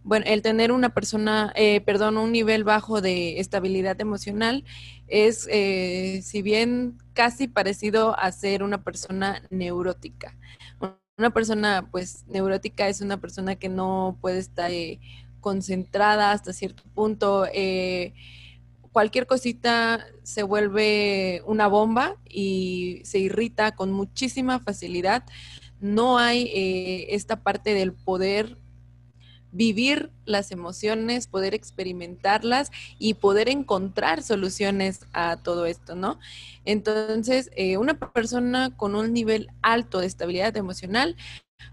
[0.04, 4.64] Bueno, el tener una persona, eh, perdón, un nivel bajo de estabilidad emocional
[5.08, 10.36] es, eh, si bien casi parecido a ser una persona neurótica.
[11.18, 15.00] Una persona, pues, neurótica es una persona que no puede estar eh,
[15.40, 17.46] concentrada hasta cierto punto.
[18.92, 25.24] Cualquier cosita se vuelve una bomba y se irrita con muchísima facilidad.
[25.80, 26.52] No hay
[27.10, 28.58] esta parte del poder
[29.52, 36.20] vivir las emociones, poder experimentarlas y poder encontrar soluciones a todo esto, ¿no?
[36.66, 41.16] Entonces, eh, una persona con un nivel alto de estabilidad emocional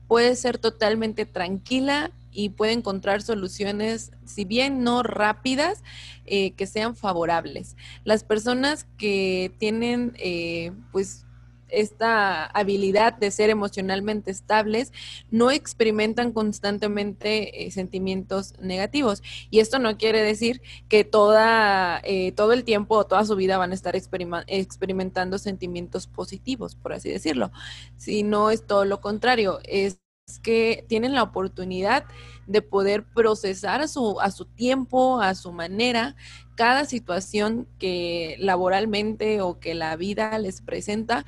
[0.06, 5.82] puede ser totalmente tranquila y puede encontrar soluciones, si bien no rápidas,
[6.26, 7.76] eh, que sean favorables.
[8.04, 11.26] Las personas que tienen, eh, pues,
[11.70, 14.92] esta habilidad de ser emocionalmente estables,
[15.30, 19.22] no experimentan constantemente eh, sentimientos negativos.
[19.50, 23.58] Y esto no quiere decir que toda, eh, todo el tiempo o toda su vida
[23.58, 27.50] van a estar experimentando sentimientos positivos, por así decirlo,
[27.96, 29.98] sino es todo lo contrario, es
[30.42, 32.04] que tienen la oportunidad
[32.46, 36.16] de poder procesar a su, a su tiempo, a su manera,
[36.54, 41.24] cada situación que laboralmente o que la vida les presenta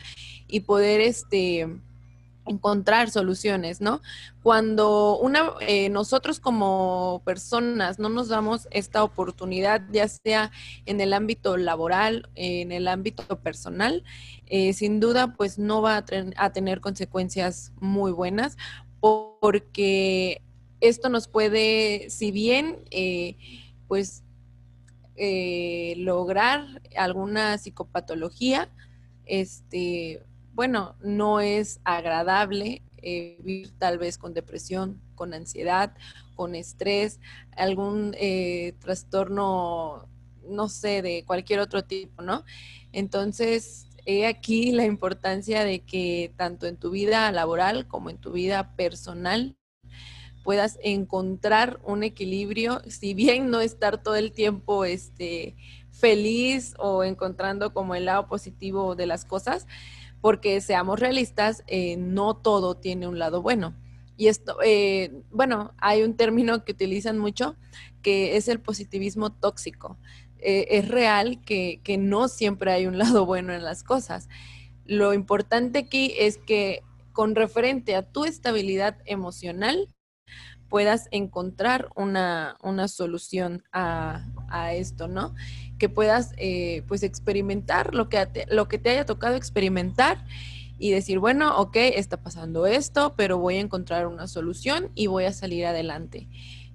[0.49, 1.69] y poder este
[2.47, 4.01] encontrar soluciones, ¿no?
[4.43, 10.51] Cuando una, eh, nosotros como personas no nos damos esta oportunidad, ya sea
[10.87, 14.05] en el ámbito laboral, en el ámbito personal,
[14.47, 16.05] eh, sin duda, pues no va
[16.37, 18.57] a, tener consecuencias muy buenas,
[19.01, 20.43] porque
[20.81, 23.37] esto nos puede, si bien, eh,
[23.89, 24.23] pues
[25.17, 28.71] eh, lograr alguna psicopatología,
[29.27, 30.23] este,
[30.55, 35.95] bueno, no es agradable eh, vivir tal vez con depresión, con ansiedad,
[36.37, 37.21] con estrés,
[37.57, 40.09] algún eh, trastorno,
[40.49, 42.45] no sé, de cualquier otro tipo, ¿no?
[42.93, 48.33] Entonces, he aquí la importancia de que tanto en tu vida laboral como en tu
[48.33, 49.57] vida personal
[50.43, 55.57] puedas encontrar un equilibrio, si bien no estar todo el tiempo este,
[55.91, 59.67] feliz o encontrando como el lado positivo de las cosas,
[60.21, 63.75] porque seamos realistas, eh, no todo tiene un lado bueno.
[64.17, 67.57] Y esto, eh, bueno, hay un término que utilizan mucho
[68.03, 69.99] que es el positivismo tóxico.
[70.43, 74.29] Eh, es real que, que no siempre hay un lado bueno en las cosas.
[74.85, 79.89] Lo importante aquí es que con referente a tu estabilidad emocional,
[80.71, 82.57] puedas encontrar una,
[82.89, 84.25] solución a,
[84.73, 85.35] esto, ¿no?
[85.79, 90.25] Que puedas eh, pues experimentar lo que, te, lo que te haya tocado experimentar
[90.79, 95.25] y decir, bueno, ok, está pasando esto, pero voy a encontrar una solución y voy
[95.25, 96.29] a salir adelante.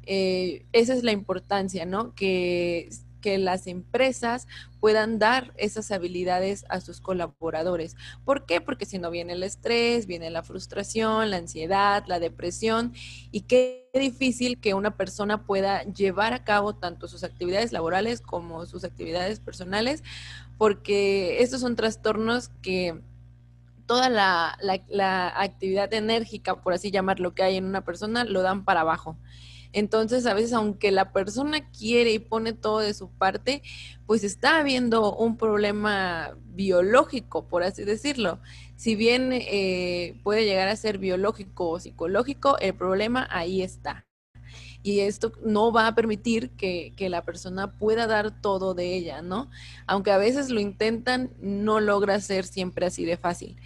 [0.05, 2.13] Eh, esa es la importancia, ¿no?
[2.13, 2.89] Que
[3.25, 4.47] que las empresas
[4.79, 7.95] puedan dar esas habilidades a sus colaboradores.
[8.23, 8.61] ¿Por qué?
[8.61, 12.93] Porque si no viene el estrés, viene la frustración, la ansiedad, la depresión
[13.31, 18.67] y qué difícil que una persona pueda llevar a cabo tanto sus actividades laborales como
[18.67, 20.03] sus actividades personales,
[20.59, 23.01] porque estos son trastornos que
[23.87, 24.55] toda la,
[25.35, 29.17] actividad enérgica, por así llamarlo, que hay en una persona, lo dan para abajo.
[29.75, 33.61] Entonces, a veces, aunque la persona quiere y pone todo de su parte,
[34.05, 38.39] pues está habiendo un problema biológico, por así decirlo.
[38.77, 44.05] Si bien eh, puede llegar a ser biológico o psicológico, el problema ahí está.
[44.81, 49.21] Y esto no va a permitir que, que, la persona pueda dar todo de ella,
[49.21, 49.49] ¿no?
[49.87, 53.57] Aunque a veces lo intentan, no logra ser siempre así de fácil.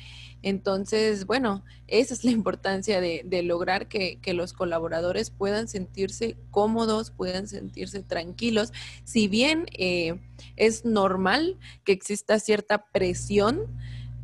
[0.42, 7.48] Entonces, bueno, esa es la importancia de, lograr que, los colaboradores puedan sentirse cómodos, puedan
[7.48, 8.72] sentirse tranquilos.
[9.04, 10.20] Si bien eh,
[10.56, 13.68] es normal que exista cierta presión,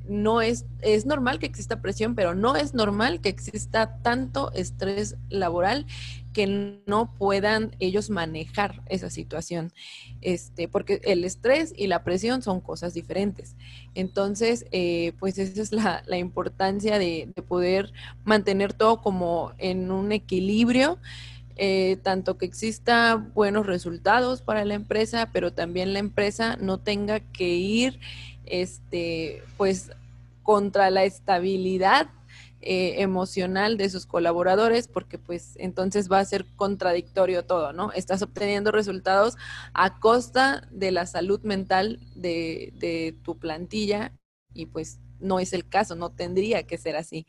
[0.08, 5.15] no es, es normal que exista presión, pero no es normal que exista tanto estrés
[5.30, 5.88] laboral
[6.36, 9.71] que no puedan ellos manejar esa situación,
[10.19, 13.56] este, porque el estrés y la presión son cosas diferentes.
[13.93, 17.93] Entonces, eh, pues esa es la, importancia de, poder
[18.26, 21.00] mantener todo como en un equilibrio.
[21.58, 27.21] Eh, tanto que exista buenos resultados para la empresa, pero también la empresa no tenga
[27.21, 27.98] que ir
[28.45, 29.91] este, pues
[30.43, 32.10] contra la estabilidad
[32.67, 37.91] eh, emocional de sus colaboradores, porque pues entonces va a ser contradictorio todo, ¿no?
[37.91, 39.38] Estás obteniendo resultados
[39.75, 44.13] a costa de la salud mental de, tu plantilla
[44.56, 47.28] y pues no es el caso, no tendría que ser así.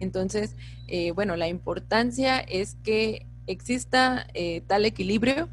[0.00, 5.50] Entonces, eh, bueno, la importancia es que exista eh, tal equilibrio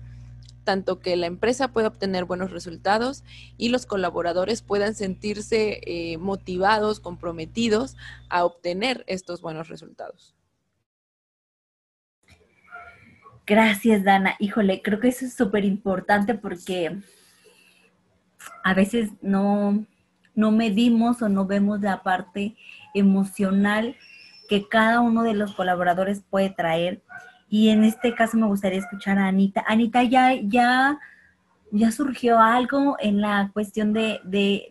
[0.65, 3.23] tanto que la empresa pueda obtener buenos resultados
[3.57, 7.95] y los colaboradores puedan sentirse eh, motivados, comprometidos
[8.29, 10.35] a obtener estos buenos resultados.
[13.47, 14.35] Gracias, Dana.
[14.39, 16.97] Híjole, creo que eso es súper importante porque
[18.63, 19.85] a veces no,
[20.33, 22.55] no medimos o no vemos la parte
[22.95, 23.95] emocional
[24.49, 27.01] que cada uno de los colaboradores puede traer
[27.55, 29.63] y en este caso me gustaría escuchar a Anita.
[29.65, 30.99] Anita, ¿ya, ya,
[31.71, 34.19] ya surgió algo en la cuestión de,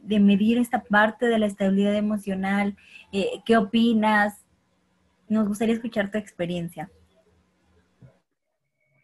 [0.07, 2.77] medir esta parte de la estabilidad emocional?
[3.11, 4.44] Eh, ¿Qué opinas?
[5.31, 6.90] Nos gustaría escuchar tu experiencia.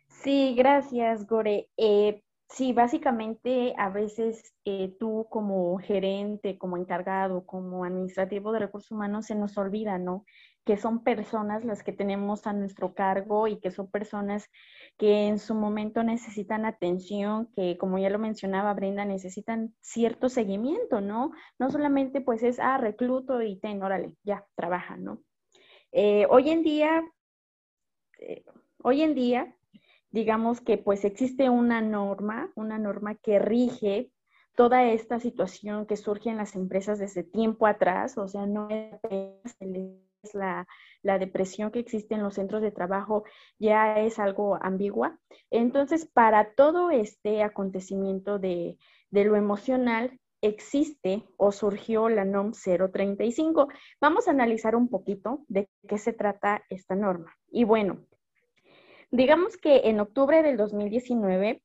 [0.09, 1.71] Sí, gracias, Gore.
[1.79, 8.91] Eh, sí, básicamente a veces eh, tú como gerente, como encargado, como administrativo de recursos
[8.91, 10.27] humanos, se nos olvida, ¿no?
[10.65, 14.51] Que son personas las que tenemos a nuestro cargo y que son personas
[14.99, 21.01] que en su momento necesitan atención, que como ya lo mencionaba Brenda, necesitan cierto seguimiento,
[21.01, 21.33] ¿no?
[21.59, 25.23] No solamente pues es, ah, recluto y ten, órale, ya, trabaja, ¿no?
[25.93, 27.03] Eh, hoy en día,
[28.19, 28.45] eh,
[28.83, 29.57] hoy en día,
[30.11, 34.13] digamos que pues existe una norma, una norma que rige
[34.57, 39.57] toda esta situación que surge en las empresas desde tiempo atrás, o sea, no es
[40.35, 40.67] la,
[41.19, 43.25] depresión que existe en los centros de trabajo
[43.59, 45.19] ya es algo ambigua.
[45.51, 48.79] Entonces, para todo este acontecimiento de,
[49.11, 53.69] de lo emocional, existe o surgió la NOM 035.
[54.01, 57.35] Vamos a analizar un poquito de qué se trata esta norma.
[57.51, 58.07] Y bueno,
[59.11, 61.63] digamos que en octubre del 2019,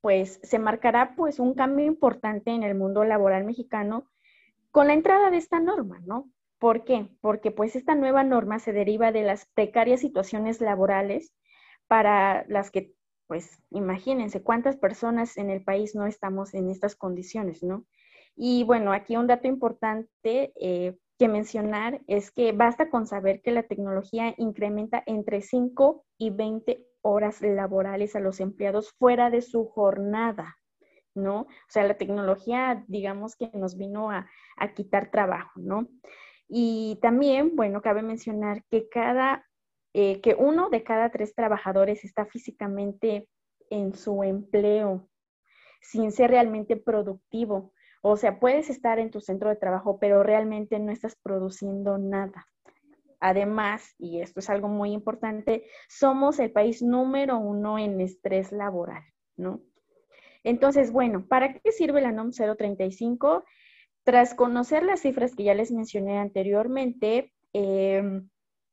[0.00, 4.08] pues se marcará pues un cambio importante en el mundo laboral mexicano
[4.70, 6.30] con la entrada de esta norma, ¿no?
[6.58, 7.08] ¿Por qué?
[7.20, 11.32] Porque pues esta nueva norma se deriva de las precarias situaciones laborales
[11.86, 12.92] para las que,
[13.26, 17.84] pues imagínense cuántas personas en el país no estamos en estas condiciones, ¿no?
[18.34, 23.50] Y bueno, aquí un dato importante eh, que mencionar es que basta con saber que
[23.50, 29.66] la tecnología incrementa entre 5 y 20 horas laborales a los empleados fuera de su
[29.66, 30.56] jornada,
[31.14, 31.40] ¿no?
[31.40, 35.88] O sea, la tecnología, digamos que nos vino a, a quitar trabajo, ¿no?
[36.48, 39.46] Y también, bueno, cabe mencionar que cada,
[39.92, 43.28] eh, que uno de cada tres trabajadores está físicamente
[43.70, 45.08] en su empleo
[45.80, 47.72] sin ser realmente productivo.
[48.02, 52.46] O sea, puedes estar en tu centro de trabajo, pero realmente no estás produciendo nada.
[53.20, 59.02] además, y esto es algo muy importante, somos el país número uno en estrés laboral,
[59.36, 59.60] ¿no?
[60.44, 63.44] Entonces, bueno, ¿para qué sirve la NOM 035?
[64.08, 68.30] Tras conocer las cifras que ya les mencioné anteriormente, em,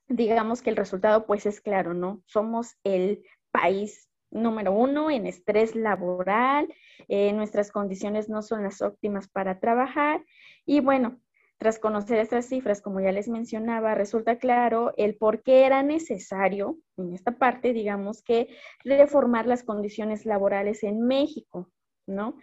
[0.08, 2.22] digamos que el resultado pues es claro, ¿no?
[2.26, 3.22] Somos el
[3.52, 6.74] país número uno en estrés laboral,
[7.10, 10.24] eh, nuestras condiciones no son las óptimas para trabajar
[10.66, 11.20] y bueno,
[11.58, 16.78] tras conocer estas cifras, como ya les mencionaba, resulta claro el por qué era necesario,
[16.96, 18.48] en esta parte, digamos que,
[18.86, 21.70] reformar las condiciones laborales en México,
[22.08, 22.38] ¿no?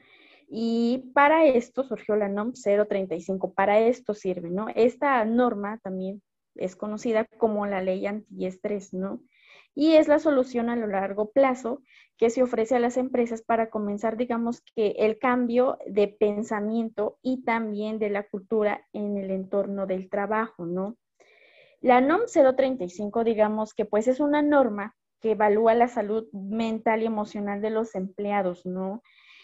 [0.55, 4.67] Y para esto surgió la NOM 035, para esto sirve, ¿no?
[4.75, 6.21] Esta norma también
[6.57, 9.23] es conocida como la ley antiestrés, ¿no?
[9.75, 11.81] Y es la solución a lo largo plazo
[12.19, 17.45] que se ofrece a las empresas para comenzar, digamos que el cambio de pensamiento y
[17.45, 20.99] también de la cultura en el entorno del trabajo, ¿no?
[21.81, 27.07] La NOM 035, digamos que pues es una norma que evalúa la salud mental y
[27.07, 29.03] emocional de los empleados, ¿no?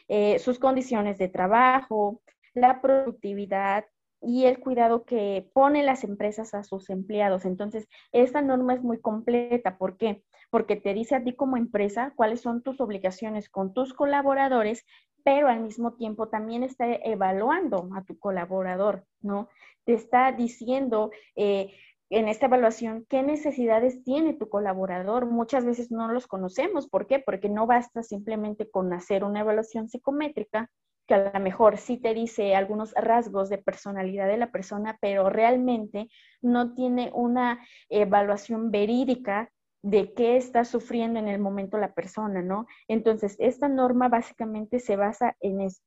[0.09, 2.23] Eh, sus condiciones de trabajo,
[2.55, 3.85] la productividad,
[4.21, 7.45] y el cuidado que ponen las empresas a sus empleados.
[7.45, 9.79] Entonces, esta norma es muy completa.
[9.79, 10.23] ¿Por qué?
[10.51, 14.85] Porque te dice a ti como empresa cuáles son tus obligaciones con tus colaboradores,
[15.25, 19.49] pero al mismo tiempo también está evaluando a tu colaborador, ¿no?
[19.85, 21.75] Te está diciendo eh,
[22.11, 25.27] en esta evaluación qué necesidades tiene tu colaborador.
[25.27, 26.89] Muchas veces no los conocemos.
[26.89, 27.19] ¿Por qué?
[27.19, 30.71] Porque no basta simplemente con hacer una evaluación psicométrica
[31.07, 35.31] que a lo mejor sí te dice algunos rasgos de personalidad de la persona, pero
[35.31, 36.09] realmente
[36.43, 39.51] no tiene una evaluación verídica
[39.83, 42.67] de qué está sufriendo en el momento la persona, ¿no?
[42.89, 45.81] Entonces, esta norma básicamente se basa en eso.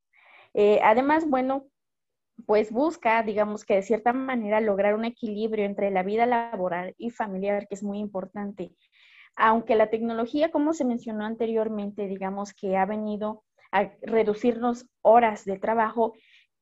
[0.54, 1.66] Eh, además, bueno,
[2.46, 7.10] pues busca, digamos que de cierta manera, lograr un equilibrio entre la vida laboral y
[7.10, 8.72] familiar, que es muy importante.
[9.36, 15.58] Aunque la tecnología, como se mencionó anteriormente, digamos que ha venido a reducirnos horas de
[15.58, 16.14] trabajo,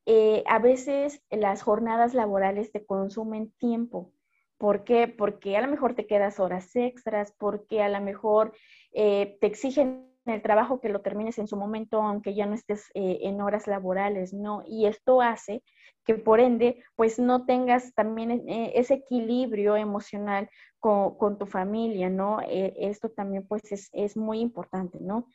[0.06, 4.12] eh, a veces las jornadas laborales te consumen tiempo.
[4.58, 5.08] ¿Por qué?
[5.08, 8.52] Porque a lo mejor te quedas horas extras, porque a lo mejor
[8.92, 12.90] eh, te exigen el trabajo que lo termines en su momento, aunque ya no estés
[12.94, 14.62] eh, en horas laborales, ¿no?
[14.66, 15.62] Y esto hace
[16.04, 20.48] que por ende, pues no tengas también ese equilibrio emocional
[20.78, 22.40] con, tu familia, ¿no?
[22.48, 25.28] esto también pues es, es muy importante, ¿no?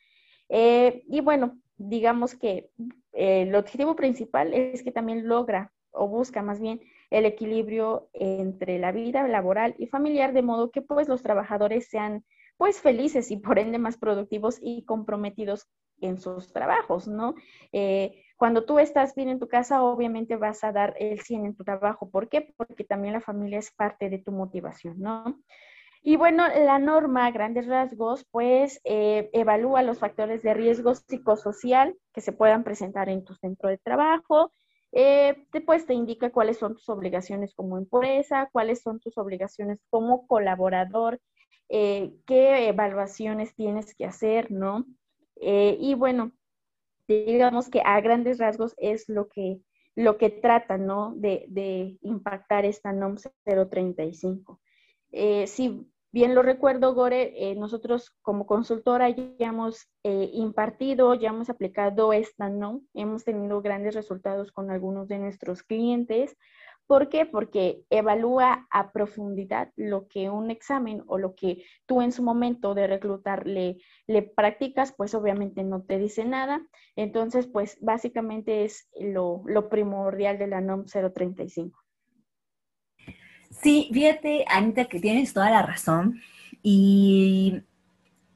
[0.48, 2.70] y bueno, digamos que
[3.12, 6.80] eh, el objetivo principal es que también logra o busca más bien
[7.10, 12.24] el equilibrio entre la vida laboral y familiar, de modo que pues los trabajadores sean
[12.56, 15.66] pues felices y por ende más productivos y comprometidos
[16.00, 17.34] en sus trabajos, ¿no?
[17.72, 21.54] Eh, cuando tú estás bien en tu casa, obviamente vas a dar el 100 en
[21.54, 22.10] tu trabajo.
[22.10, 22.52] ¿Por qué?
[22.56, 25.40] Porque también la familia es parte de tu motivación, ¿no?
[26.02, 32.20] Y bueno, la norma, grandes rasgos, pues eh, evalúa los factores de riesgo psicosocial que
[32.20, 34.52] se puedan presentar en tu centro de trabajo.
[34.92, 40.28] Eh, después te indica cuáles son tus obligaciones como empresa, cuáles son tus obligaciones como
[40.28, 41.18] colaborador,
[41.68, 44.86] eh, qué evaluaciones tienes que hacer, ¿no?
[45.38, 46.32] y bueno,
[47.06, 49.60] digamos que a grandes rasgos es lo que,
[49.94, 51.12] lo que trata, ¿no?
[51.14, 54.60] De, de impactar esta NOM 035.
[55.12, 55.86] Eh, si
[56.16, 62.14] Bien lo recuerdo, Gore, eh, nosotros como consultora ya hemos eh, impartido, ya hemos aplicado
[62.14, 62.80] esta, ¿no?
[62.94, 66.34] Hemos tenido grandes resultados con algunos de nuestros clientes.
[66.86, 67.26] ¿Por qué?
[67.26, 72.74] Porque evalúa a profundidad lo que un examen o lo que tú en su momento
[72.74, 73.78] de reclutar le,
[74.36, 76.64] practicas, pues obviamente no te dice nada.
[76.94, 81.76] Entonces, pues básicamente es lo, lo primordial de la NOM 035.
[83.50, 86.20] Sí, fíjate, Anita, que tienes toda la razón.
[86.62, 87.62] Y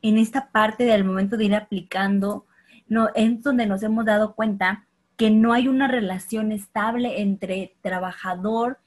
[0.03, 2.47] en esta parte del momento de ir aplicando,
[2.89, 4.89] no, es donde nos hemos dado cuenta
[5.21, 8.79] que no hay una relación estable entre trabajador,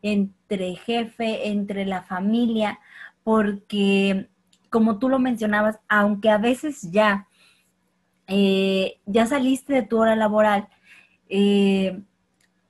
[0.00, 2.78] entre jefe, entre la familia,
[3.24, 4.30] porque
[4.70, 7.28] como tú lo mencionabas, aunque a veces ya,
[8.26, 10.66] eh, ya saliste de tu hora laboral,
[11.28, 12.00] eh,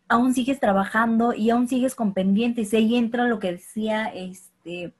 [0.09, 2.75] aún sigues trabajando y aún sigues con pendientes.
[2.75, 4.95] Ahí entra lo que decía este,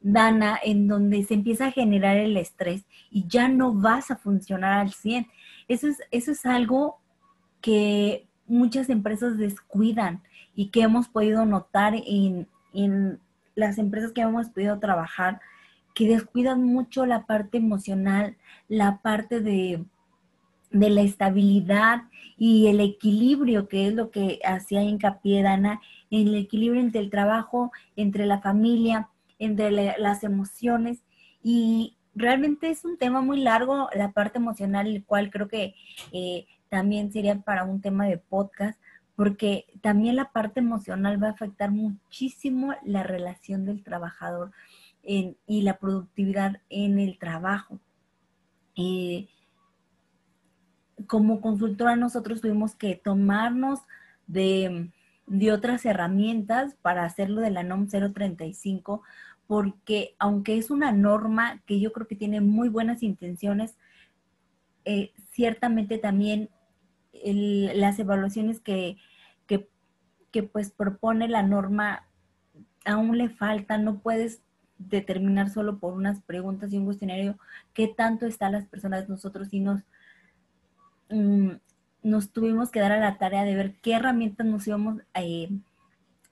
[0.00, 4.72] Dana, en donde se empieza a generar el estrés y ya no vas a funcionar
[4.72, 5.28] al 100.
[5.68, 6.99] Eso es, eso es algo
[7.60, 10.22] que muchas empresas descuidan
[10.54, 13.20] y que hemos podido notar en, en
[13.54, 15.40] las empresas que hemos podido trabajar,
[15.94, 18.36] que descuidan mucho la parte emocional,
[18.68, 19.84] la parte de
[20.70, 22.04] de la estabilidad
[22.36, 25.80] y el equilibrio, que es lo que hacía hincapié Dana,
[26.10, 29.08] en el equilibrio entre el trabajo, entre la familia,
[29.38, 31.02] entre las emociones.
[31.42, 35.74] Y realmente es un tema muy largo, la parte emocional, el cual creo que
[36.12, 38.80] eh, también sería para un tema de podcast,
[39.16, 44.52] porque también la parte emocional va a afectar muchísimo la relación del trabajador
[45.02, 47.78] y la productividad en el trabajo.
[51.06, 53.80] Como consultora nosotros tuvimos que tomarnos
[54.26, 54.90] de,
[55.26, 59.02] de, otras herramientas para hacerlo de la NOM 035,
[59.46, 63.76] porque aunque es una norma que yo creo que tiene muy buenas intenciones,
[64.84, 66.48] eh, ciertamente también
[67.24, 68.96] las evaluaciones que,
[69.46, 72.06] que, pues propone la norma
[72.84, 74.42] aún le falta, no puedes
[74.78, 77.36] determinar solo por unas preguntas y un cuestionario
[77.74, 79.82] qué tanto están las personas nosotros y nos
[81.10, 81.56] Mm,
[82.02, 85.50] nos tuvimos que dar a la tarea de ver qué herramientas nos íbamos a eh,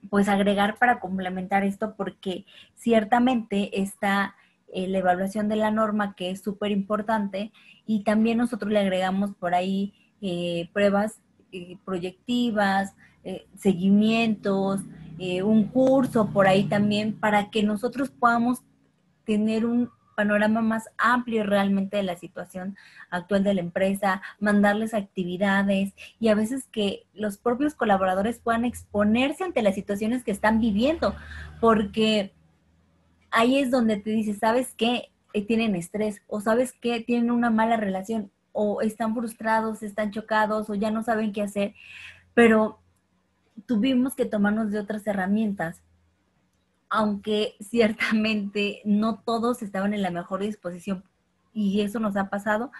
[0.09, 4.37] pues agregar para complementar esto, porque ciertamente está
[4.73, 7.53] eh, la evaluación de la norma, que es súper importante,
[7.87, 9.93] y también nosotros le agregamos por ahí
[10.23, 11.21] eh, pruebas
[11.85, 12.95] proyectivas,
[13.57, 14.81] seguimientos,
[15.43, 18.61] un curso por ahí también, para que nosotros podamos
[19.25, 22.77] tener un panorama más amplio realmente de la situación
[23.09, 29.45] actual de la empresa, mandarles actividades y a veces que los propios colaboradores puedan exponerse
[29.45, 31.15] ante las situaciones que están viviendo,
[31.61, 32.33] porque
[33.31, 35.13] ahí es donde te dices, ¿sabes qué?
[35.35, 37.01] Eh, tienen estrés o sabes qué?
[37.01, 41.75] Tienen una mala relación o están frustrados, están chocados o ya no saben qué hacer,
[42.35, 42.81] pero
[43.67, 45.83] tuvimos que tomarnos de otras herramientas
[46.89, 51.05] aunque ciertamente no todos estaban en la mejor disposición
[51.53, 52.71] y eso nos ha pasado.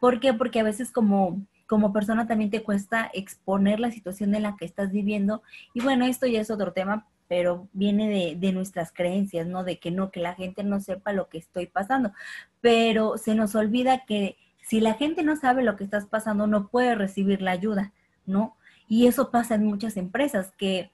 [0.00, 0.32] ¿Por qué?
[0.32, 4.64] Porque a veces como, como persona también te cuesta exponer la situación en la que
[4.64, 5.42] estás viviendo.
[5.74, 9.62] Y bueno, esto ya es otro tema, pero viene de, de, nuestras creencias, ¿no?
[9.62, 12.12] De que no, que la gente no sepa lo que estoy pasando.
[12.60, 14.36] Pero se nos olvida que
[14.68, 17.92] si la gente no sabe lo que estás pasando, no puede recibir la ayuda,
[18.26, 18.56] ¿no?
[18.88, 20.90] Y eso pasa en muchas empresas, que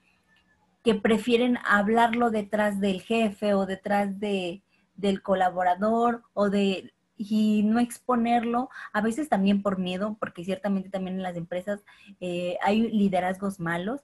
[0.84, 4.62] que prefieren hablarlo detrás del jefe o detrás de,
[4.96, 11.16] del colaborador o de y no exponerlo, a veces también por miedo, porque ciertamente también
[11.16, 11.84] en las empresas
[12.20, 14.02] eh, hay liderazgos malos,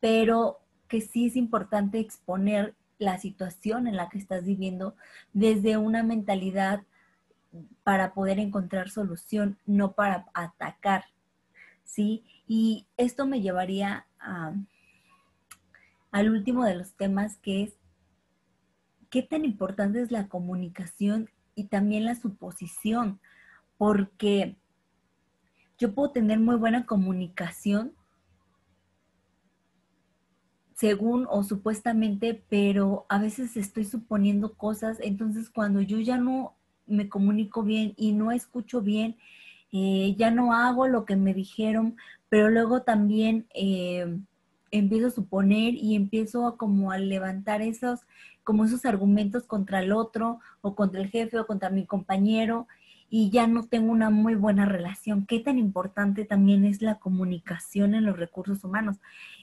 [0.00, 0.58] pero
[0.88, 4.96] que sí es importante exponer la situación en la que estás viviendo
[5.32, 6.82] desde una mentalidad
[7.82, 11.04] para poder encontrar solución, no para atacar,
[11.84, 12.24] ¿sí?
[12.46, 14.54] Y esto me llevaría a,
[16.10, 17.74] al último de los temas que es
[19.10, 23.20] qué tan importante es la comunicación y también la suposición,
[23.76, 24.56] porque
[25.78, 27.92] yo puedo tener muy buena comunicación
[30.74, 36.56] según o supuestamente, pero a veces estoy suponiendo cosas, entonces cuando yo ya no
[36.86, 39.16] me comunico bien y no escucho bien,
[39.72, 41.96] eh, ya no hago lo que me dijeron,
[42.28, 43.46] pero luego también...
[43.54, 44.18] Eh,
[44.72, 48.00] empiezo a suponer y empiezo a como a levantar esos,
[48.42, 52.66] como esos argumentos contra el otro o contra el jefe o contra mi compañero
[53.08, 55.26] y ya no tengo una muy buena relación.
[55.26, 58.96] ¿Qué tan importante también es la comunicación en los recursos humanos?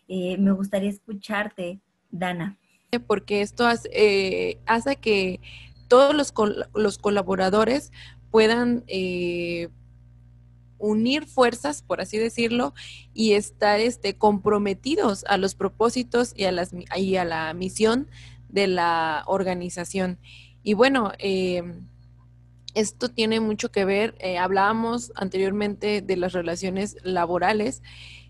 [0.08, 1.80] Eh, me gustaría escucharte,
[2.10, 2.58] Dana.
[3.06, 5.40] Porque esto hace, hace que
[5.90, 6.34] todos los,
[6.74, 7.92] los colaboradores
[8.32, 9.68] puedan eh,
[10.78, 12.74] unir fuerzas, por así decirlo,
[13.14, 18.08] y estar este, comprometidos a los propósitos y a, las, a la misión
[18.48, 20.18] de la organización.
[20.64, 21.88] Y bueno, em,
[22.74, 27.82] esto tiene mucho que ver, eh, hablábamos anteriormente de las relaciones laborales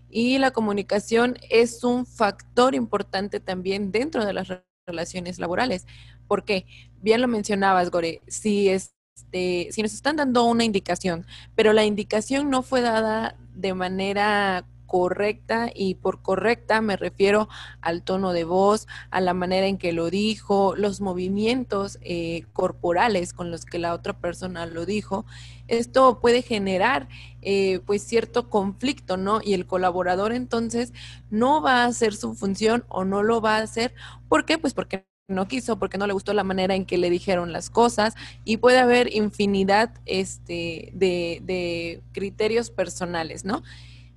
[0.08, 4.48] y la comunicación es un factor importante también dentro de las
[4.86, 5.86] relaciones laborales.
[6.30, 6.64] Porque
[7.02, 11.84] Bien lo mencionabas, Gore, si es este, si nos están dando una indicación, pero la
[11.84, 17.48] indicación no fue dada de manera correcta y por correcta me refiero
[17.80, 23.32] al tono de voz, a la manera en que lo dijo, los movimientos eh, corporales
[23.32, 25.24] con los que la otra persona lo dijo.
[25.68, 27.08] Esto puede generar
[27.40, 29.40] eh, pues cierto conflicto, ¿no?
[29.42, 30.92] Y el colaborador entonces
[31.30, 33.94] no va a hacer su función o no lo va a hacer.
[34.28, 34.58] ¿Por qué?
[34.58, 37.70] Pues porque no quiso, porque no le gustó la manera en que le dijeron las
[37.70, 38.14] cosas
[38.44, 43.62] y puede haber infinidad este, de, criterios personales, ¿no?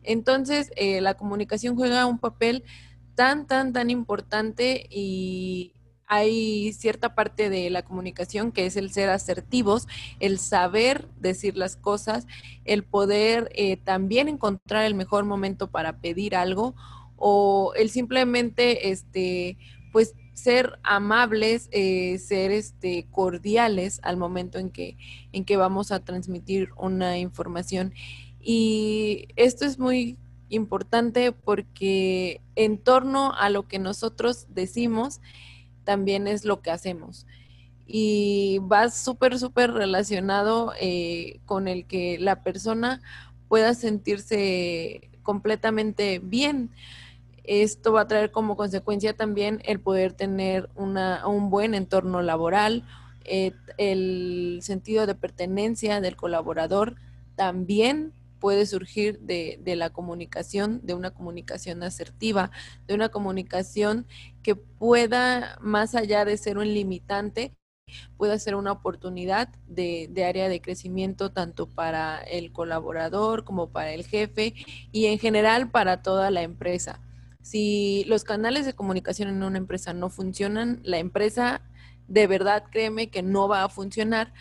[0.03, 2.63] Entonces, eh, la comunicación juega un papel
[3.15, 5.73] tan, tan, tan importante y
[6.05, 9.87] hay cierta parte de la comunicación que es el ser asertivos,
[10.19, 12.27] el saber decir las cosas,
[12.65, 16.75] el poder eh, también encontrar el mejor momento para pedir algo
[17.15, 19.57] o el simplemente, este,
[19.91, 24.97] pues ser amables, eh, ser este, cordiales al momento en que,
[25.31, 27.93] en que vamos a transmitir una información.
[28.41, 30.17] Y esto es muy
[30.49, 35.21] importante porque en torno a lo que nosotros decimos,
[35.83, 37.25] también es lo que hacemos.
[37.85, 43.01] Y va súper, súper relacionado eh, con el que la persona
[43.49, 46.71] pueda sentirse completamente bien.
[47.43, 52.83] Esto va a traer como consecuencia también el poder tener una, un buen entorno laboral,
[53.25, 56.95] eh, el sentido de pertenencia del colaborador
[57.35, 62.51] también puede surgir de, de, la comunicación, de una comunicación asertiva,
[62.87, 64.05] de una comunicación
[64.41, 67.53] que pueda, más allá de ser un limitante,
[68.17, 73.93] pueda ser una oportunidad de, de, área de crecimiento tanto para el colaborador como para
[73.93, 74.53] el jefe
[74.91, 76.99] y en general para toda la empresa.
[77.43, 81.61] Si los canales de comunicación en una empresa no funcionan, la empresa
[82.07, 84.33] de verdad créeme que no va a funcionar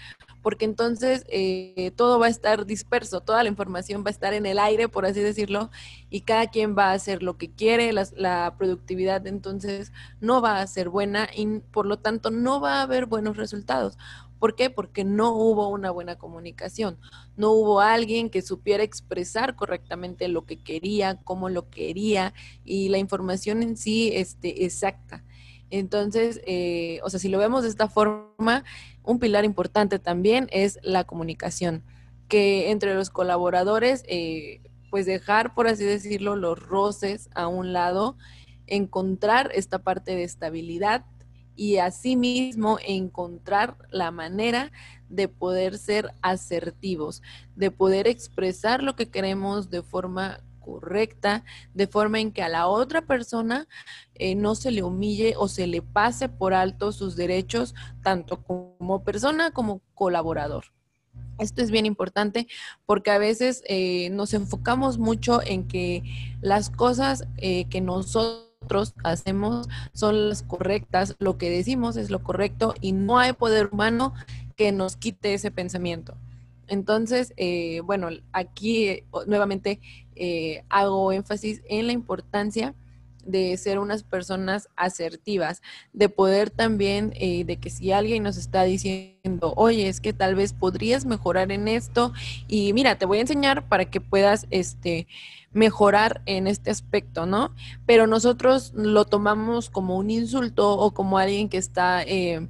[0.43, 4.45] porque entonces eh, todo va a estar disperso, toda la información va a estar en
[4.45, 5.71] el aire, por así decirlo,
[6.11, 10.61] y cada quien va a hacer lo que quiere, la, la productividad entonces no va
[10.61, 13.97] a ser buena y por lo tanto no va a haber buenos resultados.
[14.43, 14.71] ¿Por qué?
[14.71, 16.99] Porque no hubo una buena comunicación,
[17.37, 22.35] no hubo alguien que supiera expresar correctamente lo que quería, cómo lo quería
[22.65, 25.23] y la información en sí este, exacta.
[25.73, 28.63] Entonces, eh, o sea, si lo vemos de esta forma,
[29.05, 31.83] un pilar importante también es la comunicación,
[32.29, 34.61] que entre los colaboradores, eh,
[34.91, 38.19] pues dejar, por así decirlo, los roces a un lado,
[38.67, 41.07] encontrar esta parte de estabilidad
[41.57, 44.73] y asimismo encontrar la manera
[45.09, 47.23] de poder ser asertivos,
[47.57, 51.45] de poder expresar lo que queremos de forma correcta,
[51.75, 53.69] de forma en que a la otra persona
[54.15, 59.03] eh, no se le humille o se le pase por alto sus derechos, tanto como
[59.05, 60.67] persona como colaborador.
[61.39, 62.47] Esto es bien importante
[62.87, 66.03] porque a veces eh, nos enfocamos mucho en que
[66.41, 72.75] las cosas eh, que nosotros hacemos son las correctas, lo que decimos es lo correcto
[72.81, 74.15] y no hay poder humano
[74.57, 76.17] que nos quite ese pensamiento.
[76.69, 77.35] Entonces,
[77.85, 79.81] bueno, aquí nuevamente
[80.25, 82.77] eh, hago énfasis en la importancia
[83.25, 85.63] de ser unas personas asertivas,
[85.93, 90.37] de poder también, eh, de que si alguien nos está diciendo, oye, es que tal
[90.37, 92.13] vez podrías mejorar en esto
[92.47, 95.09] y mira, te voy a enseñar para que puedas, este,
[95.53, 97.53] mejorar en este aspecto, ¿no?
[97.85, 102.47] Pero nosotros lo tomamos como un insulto o como alguien que está, eh,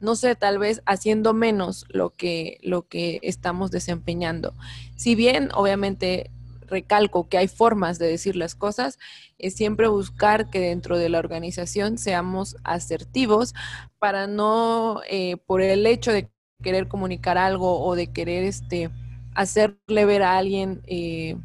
[0.00, 4.52] no sé, tal vez haciendo menos lo que, lo que estamos desempeñando.
[4.96, 6.32] Si bien, obviamente,
[6.74, 8.98] recalco que hay formas de decir las cosas,
[9.38, 13.54] es siempre buscar que dentro de la organización seamos asertivos
[13.98, 16.30] para no, eh, por el hecho de
[16.62, 18.90] querer comunicar algo o de querer este,
[19.34, 21.36] hacerle ver a alguien eh,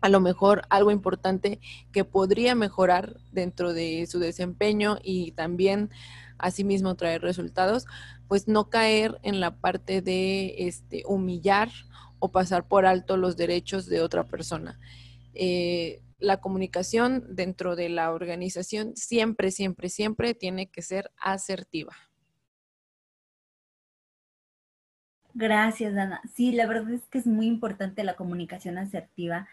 [0.00, 5.90] a lo mejor algo importante que podría mejorar dentro de su desempeño y también
[6.38, 7.86] asimismo traer resultados,
[8.28, 11.70] pues no caer en la parte de este, humillar
[12.24, 14.80] o pasar por alto los derechos de otra persona.
[15.34, 21.94] Eh, la comunicación dentro de la organización siempre, siempre, siempre tiene que ser asertiva.
[25.34, 26.22] Gracias, Dana.
[26.34, 29.46] Sí, la verdad es que es muy importante la comunicación asertiva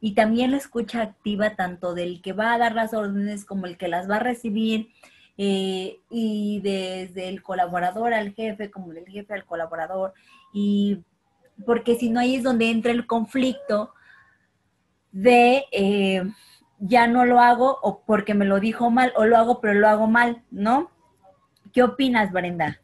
[0.00, 3.76] y también la escucha activa tanto del que va a dar las órdenes como el
[3.76, 4.88] que las va a recibir
[5.36, 10.14] eh, y desde el colaborador al jefe como del jefe al colaborador
[10.54, 11.04] y
[11.64, 13.92] porque si no ahí es donde entra el conflicto
[15.12, 16.22] de eh,
[16.78, 19.88] ya no lo hago o porque me lo dijo mal o lo hago pero lo
[19.88, 20.90] hago mal, ¿no?
[21.72, 22.80] ¿Qué opinas, Brenda?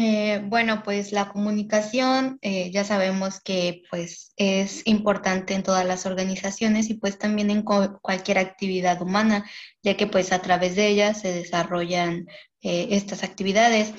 [0.00, 6.06] Eh, bueno, pues la comunicación eh, ya sabemos que pues es importante en todas las
[6.06, 9.44] organizaciones y pues también en cualquier actividad humana,
[9.82, 12.28] ya que pues a través de ella se desarrollan
[12.60, 13.92] eh, estas actividades.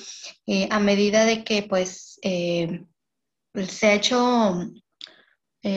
[0.70, 4.72] a medida de que pues se ha hecho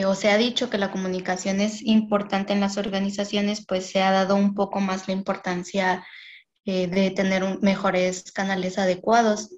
[0.06, 4.10] o se ha dicho que la comunicación es importante en las organizaciones, pues se ha
[4.10, 6.06] dado un poco más la importancia
[6.64, 9.50] de tener mejores canales adecuados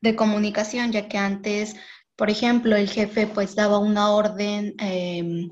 [0.00, 1.76] de comunicación, ya que antes,
[2.16, 5.50] por ejemplo, el jefe pues daba una orden em,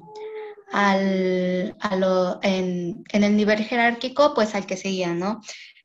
[0.73, 5.41] al, a lo, en, en, el nivel jerárquico, pues al que seguía, ¿no?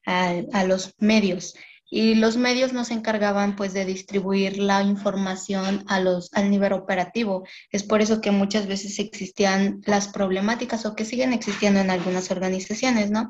[0.05, 1.53] A, a los medios
[1.91, 7.45] y los medios nos encargaban pues de distribuir la información a los, al nivel operativo.
[7.72, 12.30] Es por eso que muchas veces existían las problemáticas o que siguen existiendo en algunas
[12.32, 13.30] organizaciones, ¿no?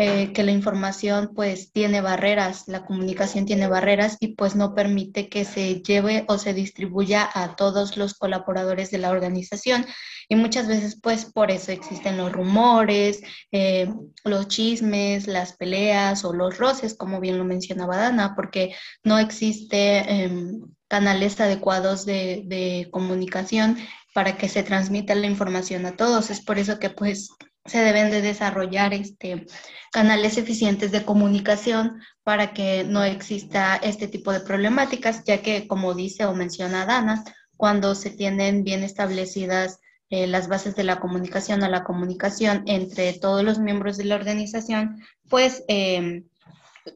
[0.00, 5.28] Eh, que la información pues tiene barreras, la comunicación tiene barreras y pues no permite
[5.28, 9.84] que se lleve o se distribuya a todos los colaboradores de la organización.
[10.28, 13.92] Y muchas veces pues por eso existen los rumores, eh,
[14.22, 19.98] los chismes, las peleas o los roces, como bien lo mencionaba Dana, porque no existe
[20.22, 23.76] em, canales adecuados de, de comunicación
[24.14, 26.30] para que se transmita la información a todos.
[26.30, 27.30] Es por eso que pues
[27.68, 29.46] se deben de desarrollar este,
[29.92, 35.94] canales eficientes de comunicación para que no exista este tipo de problemáticas, ya que, como
[35.94, 37.24] dice o menciona Dana,
[37.56, 43.12] cuando se tienen bien establecidas eh, las bases de la comunicación o la comunicación entre
[43.12, 46.24] todos los miembros de la organización, pues eh,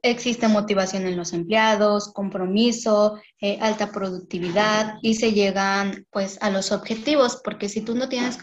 [0.03, 6.70] existe motivación en los empleados, compromiso, eh, alta productividad y se llegan pues a los
[6.70, 8.38] objetivos, porque si tú no tienes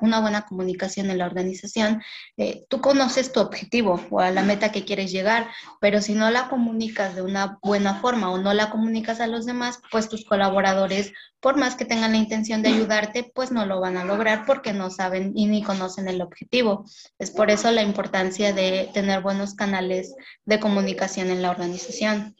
[0.00, 2.00] una buena comunicación en la organización,
[2.36, 5.48] eh, tú conoces tu objetivo o la meta que quieres llegar,
[5.80, 9.46] pero si no la comunicas de una buena forma o no la comunicas a los
[9.46, 13.80] demás, pues tus colaboradores por más que tengan la intención de ayudarte, pues no lo
[13.80, 16.84] van a lograr porque no saben y ni conocen el objetivo.
[17.18, 22.36] Es por eso la importancia de tener buenos canales de comunicación en la organización.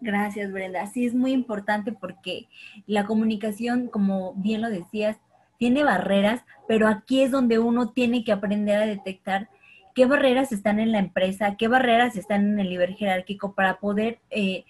[0.00, 0.86] Gracias, Brenda.
[0.86, 2.48] Sí, es muy importante porque
[2.86, 5.16] la comunicación, como bien lo decías,
[5.58, 9.48] tiene barreras, pero aquí es donde uno tiene que aprender a detectar
[9.94, 14.18] qué barreras están en la empresa, qué barreras están en el nivel jerárquico para poder
[14.30, 14.64] eh,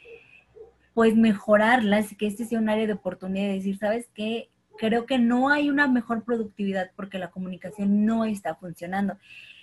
[0.94, 4.50] pues mejorarlas, que este sea un área de oportunidad de decir, ¿sabes qué?
[4.78, 9.18] Creo que no hay una mejor productividad porque la comunicación no está funcionando.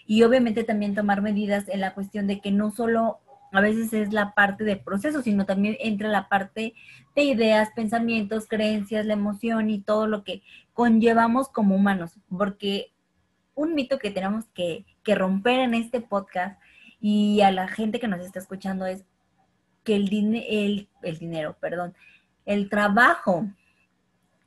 [0.05, 3.19] Y obviamente también tomar medidas en la cuestión de que no solo
[3.53, 6.73] a veces es la parte de proceso, sino también entra la parte
[7.15, 10.41] de ideas, pensamientos, creencias, la emoción y todo lo que
[10.73, 12.19] conllevamos como humanos.
[12.35, 12.91] Porque
[13.53, 16.59] un mito que tenemos que, que romper en este podcast
[16.99, 19.05] y a la gente que nos está escuchando es
[19.83, 20.11] que el,
[20.49, 21.93] el, el dinero, perdón,
[22.45, 23.47] el trabajo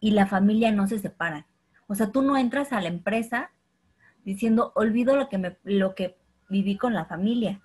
[0.01, 1.47] y la familia no se separan.
[1.87, 3.51] O sea, tú no entras a la empresa
[4.25, 6.17] diciendo, olvido lo que, me, lo que
[6.49, 7.61] viví con la familia.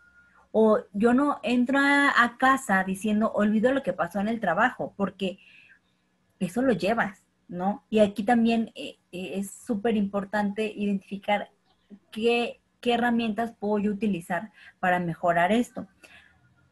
[0.51, 5.39] O yo no entro a, casa diciendo, olvido lo que pasó en el trabajo, porque
[6.39, 7.83] eso lo llevas, ¿no?
[7.89, 11.49] Y aquí también eh, eh, es súper importante identificar
[12.11, 15.87] qué, qué herramientas puedo yo utilizar para mejorar esto.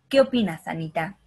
[0.09, 1.17] ¿Qué opinas, Anita?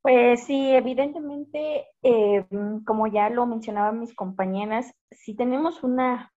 [0.00, 2.46] Pues sí, evidentemente, eh,
[2.86, 6.32] como ya lo mencionaban mis compañeras, si tenemos una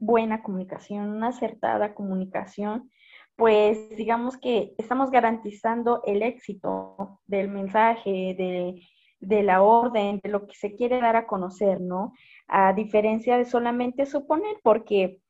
[0.00, 2.90] buena comunicación, una acertada comunicación,
[3.36, 8.82] pues digamos que estamos garantizando el éxito del mensaje, de,
[9.20, 12.12] de, la orden, de lo que se quiere dar a conocer, ¿no?
[12.48, 15.20] A diferencia de solamente suponer, porque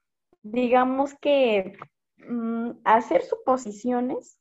[0.43, 1.77] digamos que
[2.29, 4.39] Mm, hacer suposiciones,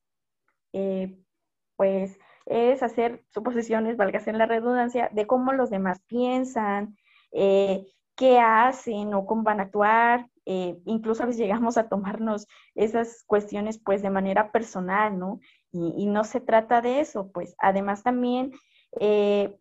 [0.74, 1.18] eh,
[1.76, 6.98] pues es hacer suposiciones, valga en la redundancia, de cómo los demás piensan,
[7.32, 7.86] eh,
[8.20, 10.28] qué hacen o cómo van a actuar.
[10.46, 15.40] Eh, incluso a veces llegamos a tomarnos esas cuestiones pues de manera personal, ¿no?
[15.72, 18.52] Y, y no se trata de eso, pues además también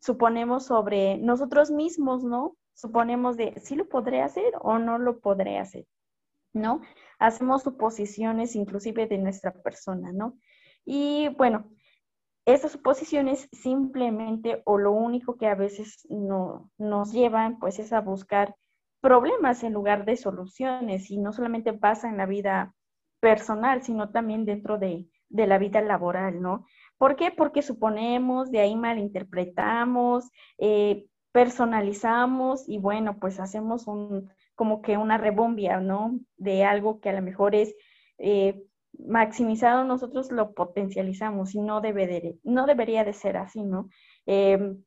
[0.00, 2.56] suponemos sobre nosotros mismos, ¿no?
[2.74, 5.84] Suponemos de si lo podré hacer o no lo podré hacer,
[6.54, 6.80] ¿no?
[7.18, 10.38] hacemos suposiciones inclusive de nuestra persona, ¿no?
[10.84, 11.70] Y bueno,
[12.54, 18.00] esas suposiciones simplemente o lo único que a veces no, nos llevan pues es a
[18.00, 18.54] buscar
[19.00, 22.74] problemas en lugar de soluciones y no solamente pasa en la vida
[23.20, 26.64] personal, sino también dentro de, la vida laboral, ¿no?
[26.96, 27.30] ¿Por qué?
[27.30, 35.18] Porque suponemos, de ahí malinterpretamos, eh, personalizamos y bueno, pues hacemos un, como que una
[35.18, 36.18] rebombia, ¿no?
[36.38, 37.74] De algo que a lo mejor es
[38.16, 38.64] eh,
[38.98, 43.88] maximizado, nosotros lo potencializamos y no, debe de, no debería de ser así, ¿no?
[44.26, 44.82] Em,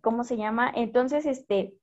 [0.00, 0.72] ¿Cómo se llama?
[0.74, 1.74] Entonces, este,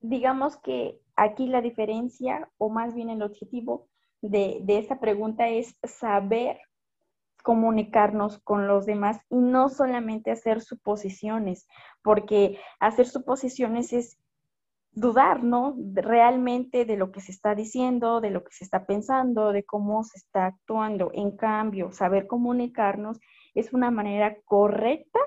[0.00, 3.88] digamos que aquí la diferencia, o más bien el objetivo
[4.20, 6.58] de, de esta pregunta es saber
[7.42, 11.66] comunicarnos con los demás y no solamente hacer suposiciones,
[12.02, 14.21] porque hacer suposiciones es
[14.92, 15.74] dudar, ¿no?
[15.94, 20.04] realmente de lo que se está diciendo, de lo que se está pensando, de cómo
[20.04, 21.10] se está actuando.
[21.14, 23.18] En cambio, saber comunicarnos
[23.54, 25.20] es una manera correcta,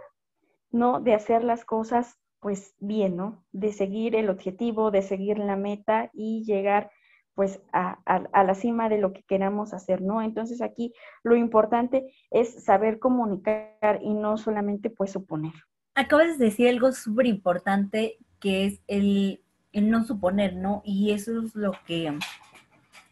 [0.72, 1.00] ¿no?
[1.00, 3.44] De hacer las cosas pues bien, ¿no?
[3.52, 6.92] De seguir el objetivo, de seguir la meta y llegar
[7.34, 8.00] pues a,
[8.44, 10.22] la cima de lo que queramos hacer, ¿no?
[10.22, 10.94] Entonces aquí
[11.24, 15.54] lo importante es saber comunicar y no solamente pues suponer.
[15.96, 19.45] Acabas de decir algo súper importante que es el,
[19.82, 20.82] no suponer, ¿no?
[20.86, 22.18] Y eso es lo que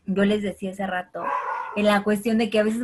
[0.06, 1.24] yo les decía hace rato,
[1.76, 2.82] en la cuestión de que a veces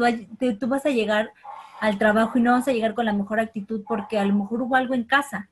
[0.60, 1.32] tú vas a llegar
[1.80, 4.62] al trabajo y no vas a llegar con la mejor actitud porque a lo mejor
[4.62, 5.50] hubo algo en casa.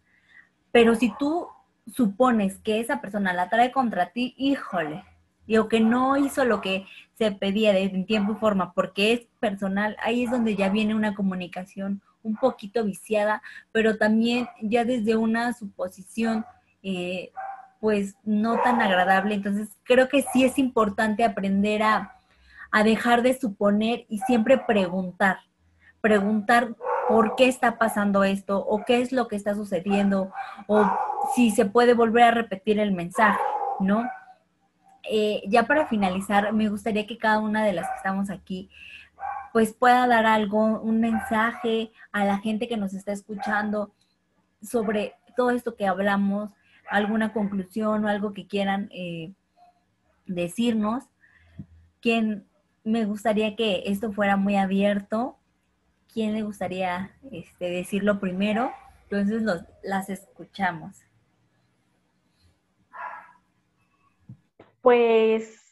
[0.72, 1.48] Pero si tú
[1.94, 5.04] supones que esa persona la trae contra ti, híjole,
[5.46, 9.28] digo que no hizo lo que se pedía de, en tiempo y forma porque es
[9.40, 15.16] personal, ahí es donde ya viene una comunicación un poquito viciada, pero también ya desde
[15.16, 16.46] una suposición
[16.84, 17.32] eh,
[17.80, 19.36] pues no tan agradable.
[19.36, 22.16] Entonces creo que sí es importante aprender a,
[22.72, 25.40] a dejar de suponer y siempre preguntar,
[26.02, 26.76] preguntar
[27.08, 30.32] por qué está pasando esto o qué es lo que está sucediendo
[30.68, 30.86] o
[31.36, 33.40] si se puede volver a repetir el mensaje,
[33.80, 34.04] ¿no?
[35.10, 38.70] Eh, ya para finalizar, me gustaría que cada una de las que estamos aquí
[39.54, 43.94] pues pueda dar algo, un mensaje a la gente que nos está escuchando
[44.62, 46.52] sobre todo esto que hablamos,
[46.90, 49.34] alguna conclusión o algo que quieran eh,
[50.26, 51.04] decirnos.
[52.02, 52.48] Quien
[52.84, 55.38] me gustaría que esto fuera muy abierto.
[56.14, 58.72] ¿Quién le gustaría este, decirlo primero?
[59.04, 59.44] Entonces
[59.84, 60.98] las escuchamos.
[64.82, 65.68] Pues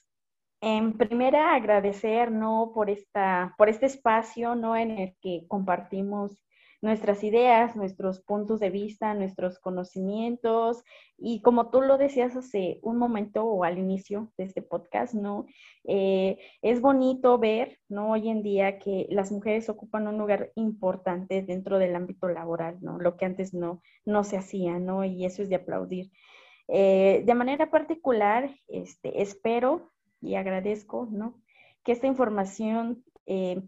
[0.62, 2.72] en primera agradecer, ¿no?
[2.74, 4.76] Por, esta, por este espacio, ¿no?
[4.76, 6.45] En el que compartimos
[6.86, 10.84] nuestras ideas, nuestros puntos de vista, nuestros conocimientos
[11.18, 15.48] y como tú lo decías hace un momento o al inicio de este podcast, ¿no?
[15.84, 18.12] Eh, es bonito ver, ¿no?
[18.12, 23.00] Hoy en día que las mujeres ocupan un lugar importante dentro del ámbito laboral, ¿no?
[23.00, 25.04] Lo que antes no, no se hacía, ¿no?
[25.04, 26.12] Y eso es de aplaudir.
[26.68, 31.42] Eh, de manera particular, este, espero y agradezco, ¿no?
[31.84, 33.60] Que esta información eh,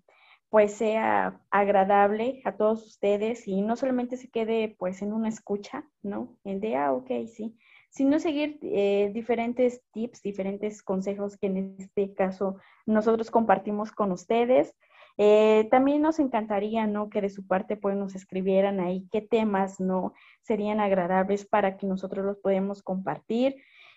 [0.49, 5.85] pues sea agradable a todos ustedes y no solamente se quede pues en una escucha,
[6.01, 6.37] ¿no?
[6.43, 7.57] El de, ah, ok, sí,
[7.89, 14.73] sino seguir eh, diferentes tips, diferentes consejos que en este caso nosotros compartimos con ustedes.
[15.17, 17.09] Eh, también nos encantaría, ¿no?
[17.09, 20.13] Que de su parte pues nos escribieran ahí qué temas, ¿no?
[20.43, 23.55] Serían agradables para que nosotros los podamos compartir.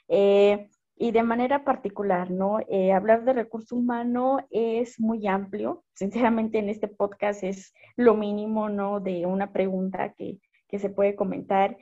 [0.09, 0.69] Eh,
[1.01, 2.61] y de manera particular, ¿no?
[2.69, 5.83] Eh, hablar de recurso humano es muy amplio.
[5.95, 9.01] Sinceramente, en este podcast es lo mínimo, ¿no?
[9.01, 10.39] De una pregunta que,
[10.69, 11.77] que se puede comentar.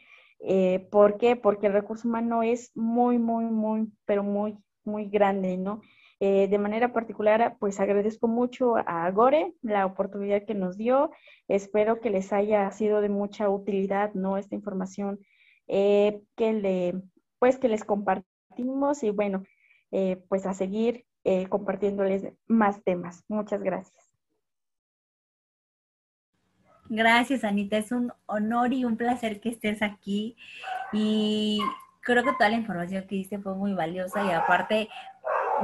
[0.91, 1.35] ¿Por qué?
[1.35, 5.81] Porque el recurso humano es muy, muy, muy, pero muy, muy grande, ¿no?
[6.21, 11.11] Eh, de manera particular, pues agradezco mucho a Gore la oportunidad que nos dio.
[11.47, 14.37] Espero que les haya sido de mucha utilidad, ¿no?
[14.37, 15.21] Esta información
[15.69, 16.95] eh, que, le,
[17.39, 17.85] pues, que les
[18.59, 19.45] y bueno,
[19.91, 21.05] eh, pues a seguir
[21.51, 23.23] compartiéndoles más temas.
[23.29, 24.09] Muchas gracias.
[26.89, 27.77] Gracias, Anita.
[27.77, 30.37] Es un honor y un placer que estés aquí.
[30.91, 31.61] Y
[32.01, 34.89] creo que toda la información que diste fue muy valiosa y aparte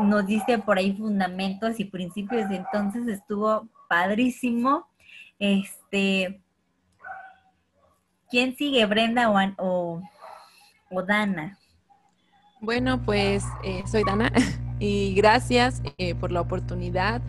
[0.02, 4.86] nos diste por ahí fundamentos y principios, entonces estuvo padrísimo.
[5.38, 6.42] Este,
[8.30, 10.02] ¿quién sigue, Brenda o,
[10.90, 11.58] o, Dana?
[12.64, 14.32] Bueno, pues eh, soy Dana
[14.80, 17.20] y gracias eh, por la oportunidad.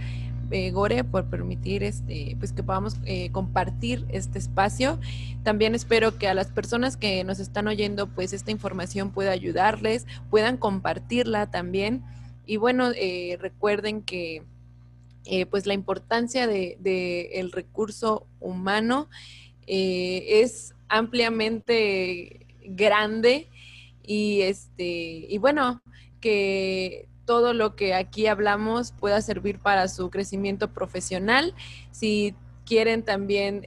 [0.50, 2.96] Eh, Gore, por permitir este, pues que podamos
[3.34, 4.98] compartir este espacio.
[5.44, 10.08] También espero que a las personas que nos están oyendo, pues esta información pueda ayudarles,
[10.30, 12.04] puedan compartirla también.
[12.46, 14.42] Y bueno, eh, recuerden que
[15.26, 19.10] eh, pues la importancia del de, el recurso humano
[19.68, 23.50] eh, es ampliamente grande
[24.08, 25.82] y este y bueno
[26.22, 31.54] que todo lo que aquí hablamos pueda servir para su crecimiento profesional
[31.92, 32.36] si
[32.66, 33.64] quieren también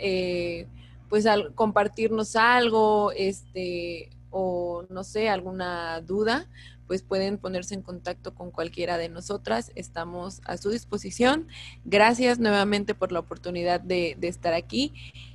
[1.09, 6.47] pues compartirnos algo este o no sé alguna duda
[6.89, 9.71] pues pueden ponerse en contacto con cualquiera de nosotras.
[9.77, 11.47] Estamos a su disposición.
[11.85, 14.93] Gracias nuevamente por la oportunidad de, estar aquí.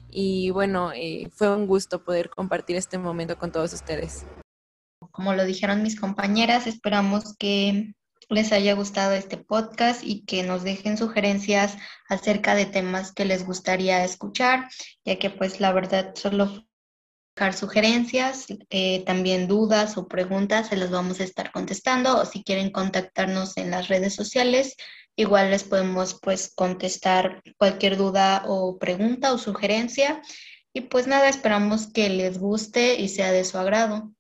[0.10, 4.26] Y bueno, eh, fue un gusto poder compartir este momento con todos ustedes.
[5.14, 7.94] Como lo dijeron mis compañeras, esperamos que
[8.30, 11.78] les haya gustado este podcast y que nos dejen sugerencias
[12.10, 14.68] acerca de temas que les gustaría escuchar,
[15.06, 16.66] ya que pues la verdad solo
[17.56, 22.72] sugerencias, eh, también dudas o preguntas, se las vamos a estar contestando o si quieren
[22.72, 24.76] contactarnos en las redes sociales,
[25.16, 30.24] igual les podemos pues contestar cualquier duda o pregunta o sugerencia.
[30.74, 34.12] Y pues nada, esperamos que les guste y sea de su agrado.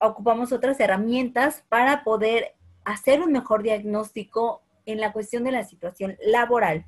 [0.00, 6.18] ocupamos otras herramientas para poder hacer un mejor diagnóstico en la cuestión de la situación
[6.26, 6.84] laboral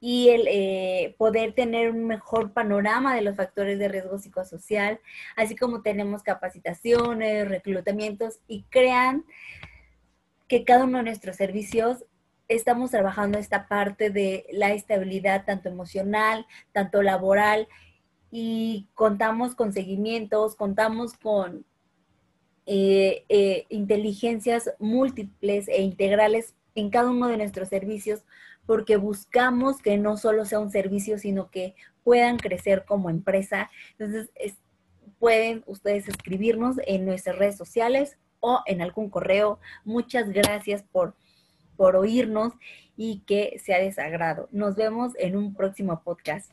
[0.00, 4.98] y el eh, poder tener un mejor panorama de los factores de riesgo psicosocial,
[5.36, 9.26] así como tenemos capacitaciones, reclutamientos y crean
[10.48, 12.06] que cada uno de nuestros servicios
[12.48, 17.68] estamos trabajando esta parte de la estabilidad tanto emocional, tanto laboral
[18.36, 21.64] y contamos con seguimientos, contamos con
[22.66, 28.24] eh, eh, inteligencias múltiples e integrales en cada uno de nuestros servicios
[28.66, 33.70] porque buscamos que no solo sea un servicio, sino que puedan crecer como empresa.
[33.98, 34.28] Entonces,
[35.20, 39.60] pueden ustedes escribirnos en nuestras redes sociales o en algún correo.
[39.84, 41.14] Muchas gracias por,
[41.76, 42.52] por oírnos
[42.96, 44.48] y que sea desagrado.
[44.50, 46.50] Nos vemos en un próximo podcast.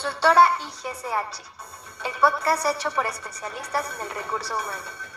[0.00, 1.42] Consultora IGCH,
[2.06, 5.07] el podcast hecho por especialistas en el recurso humano.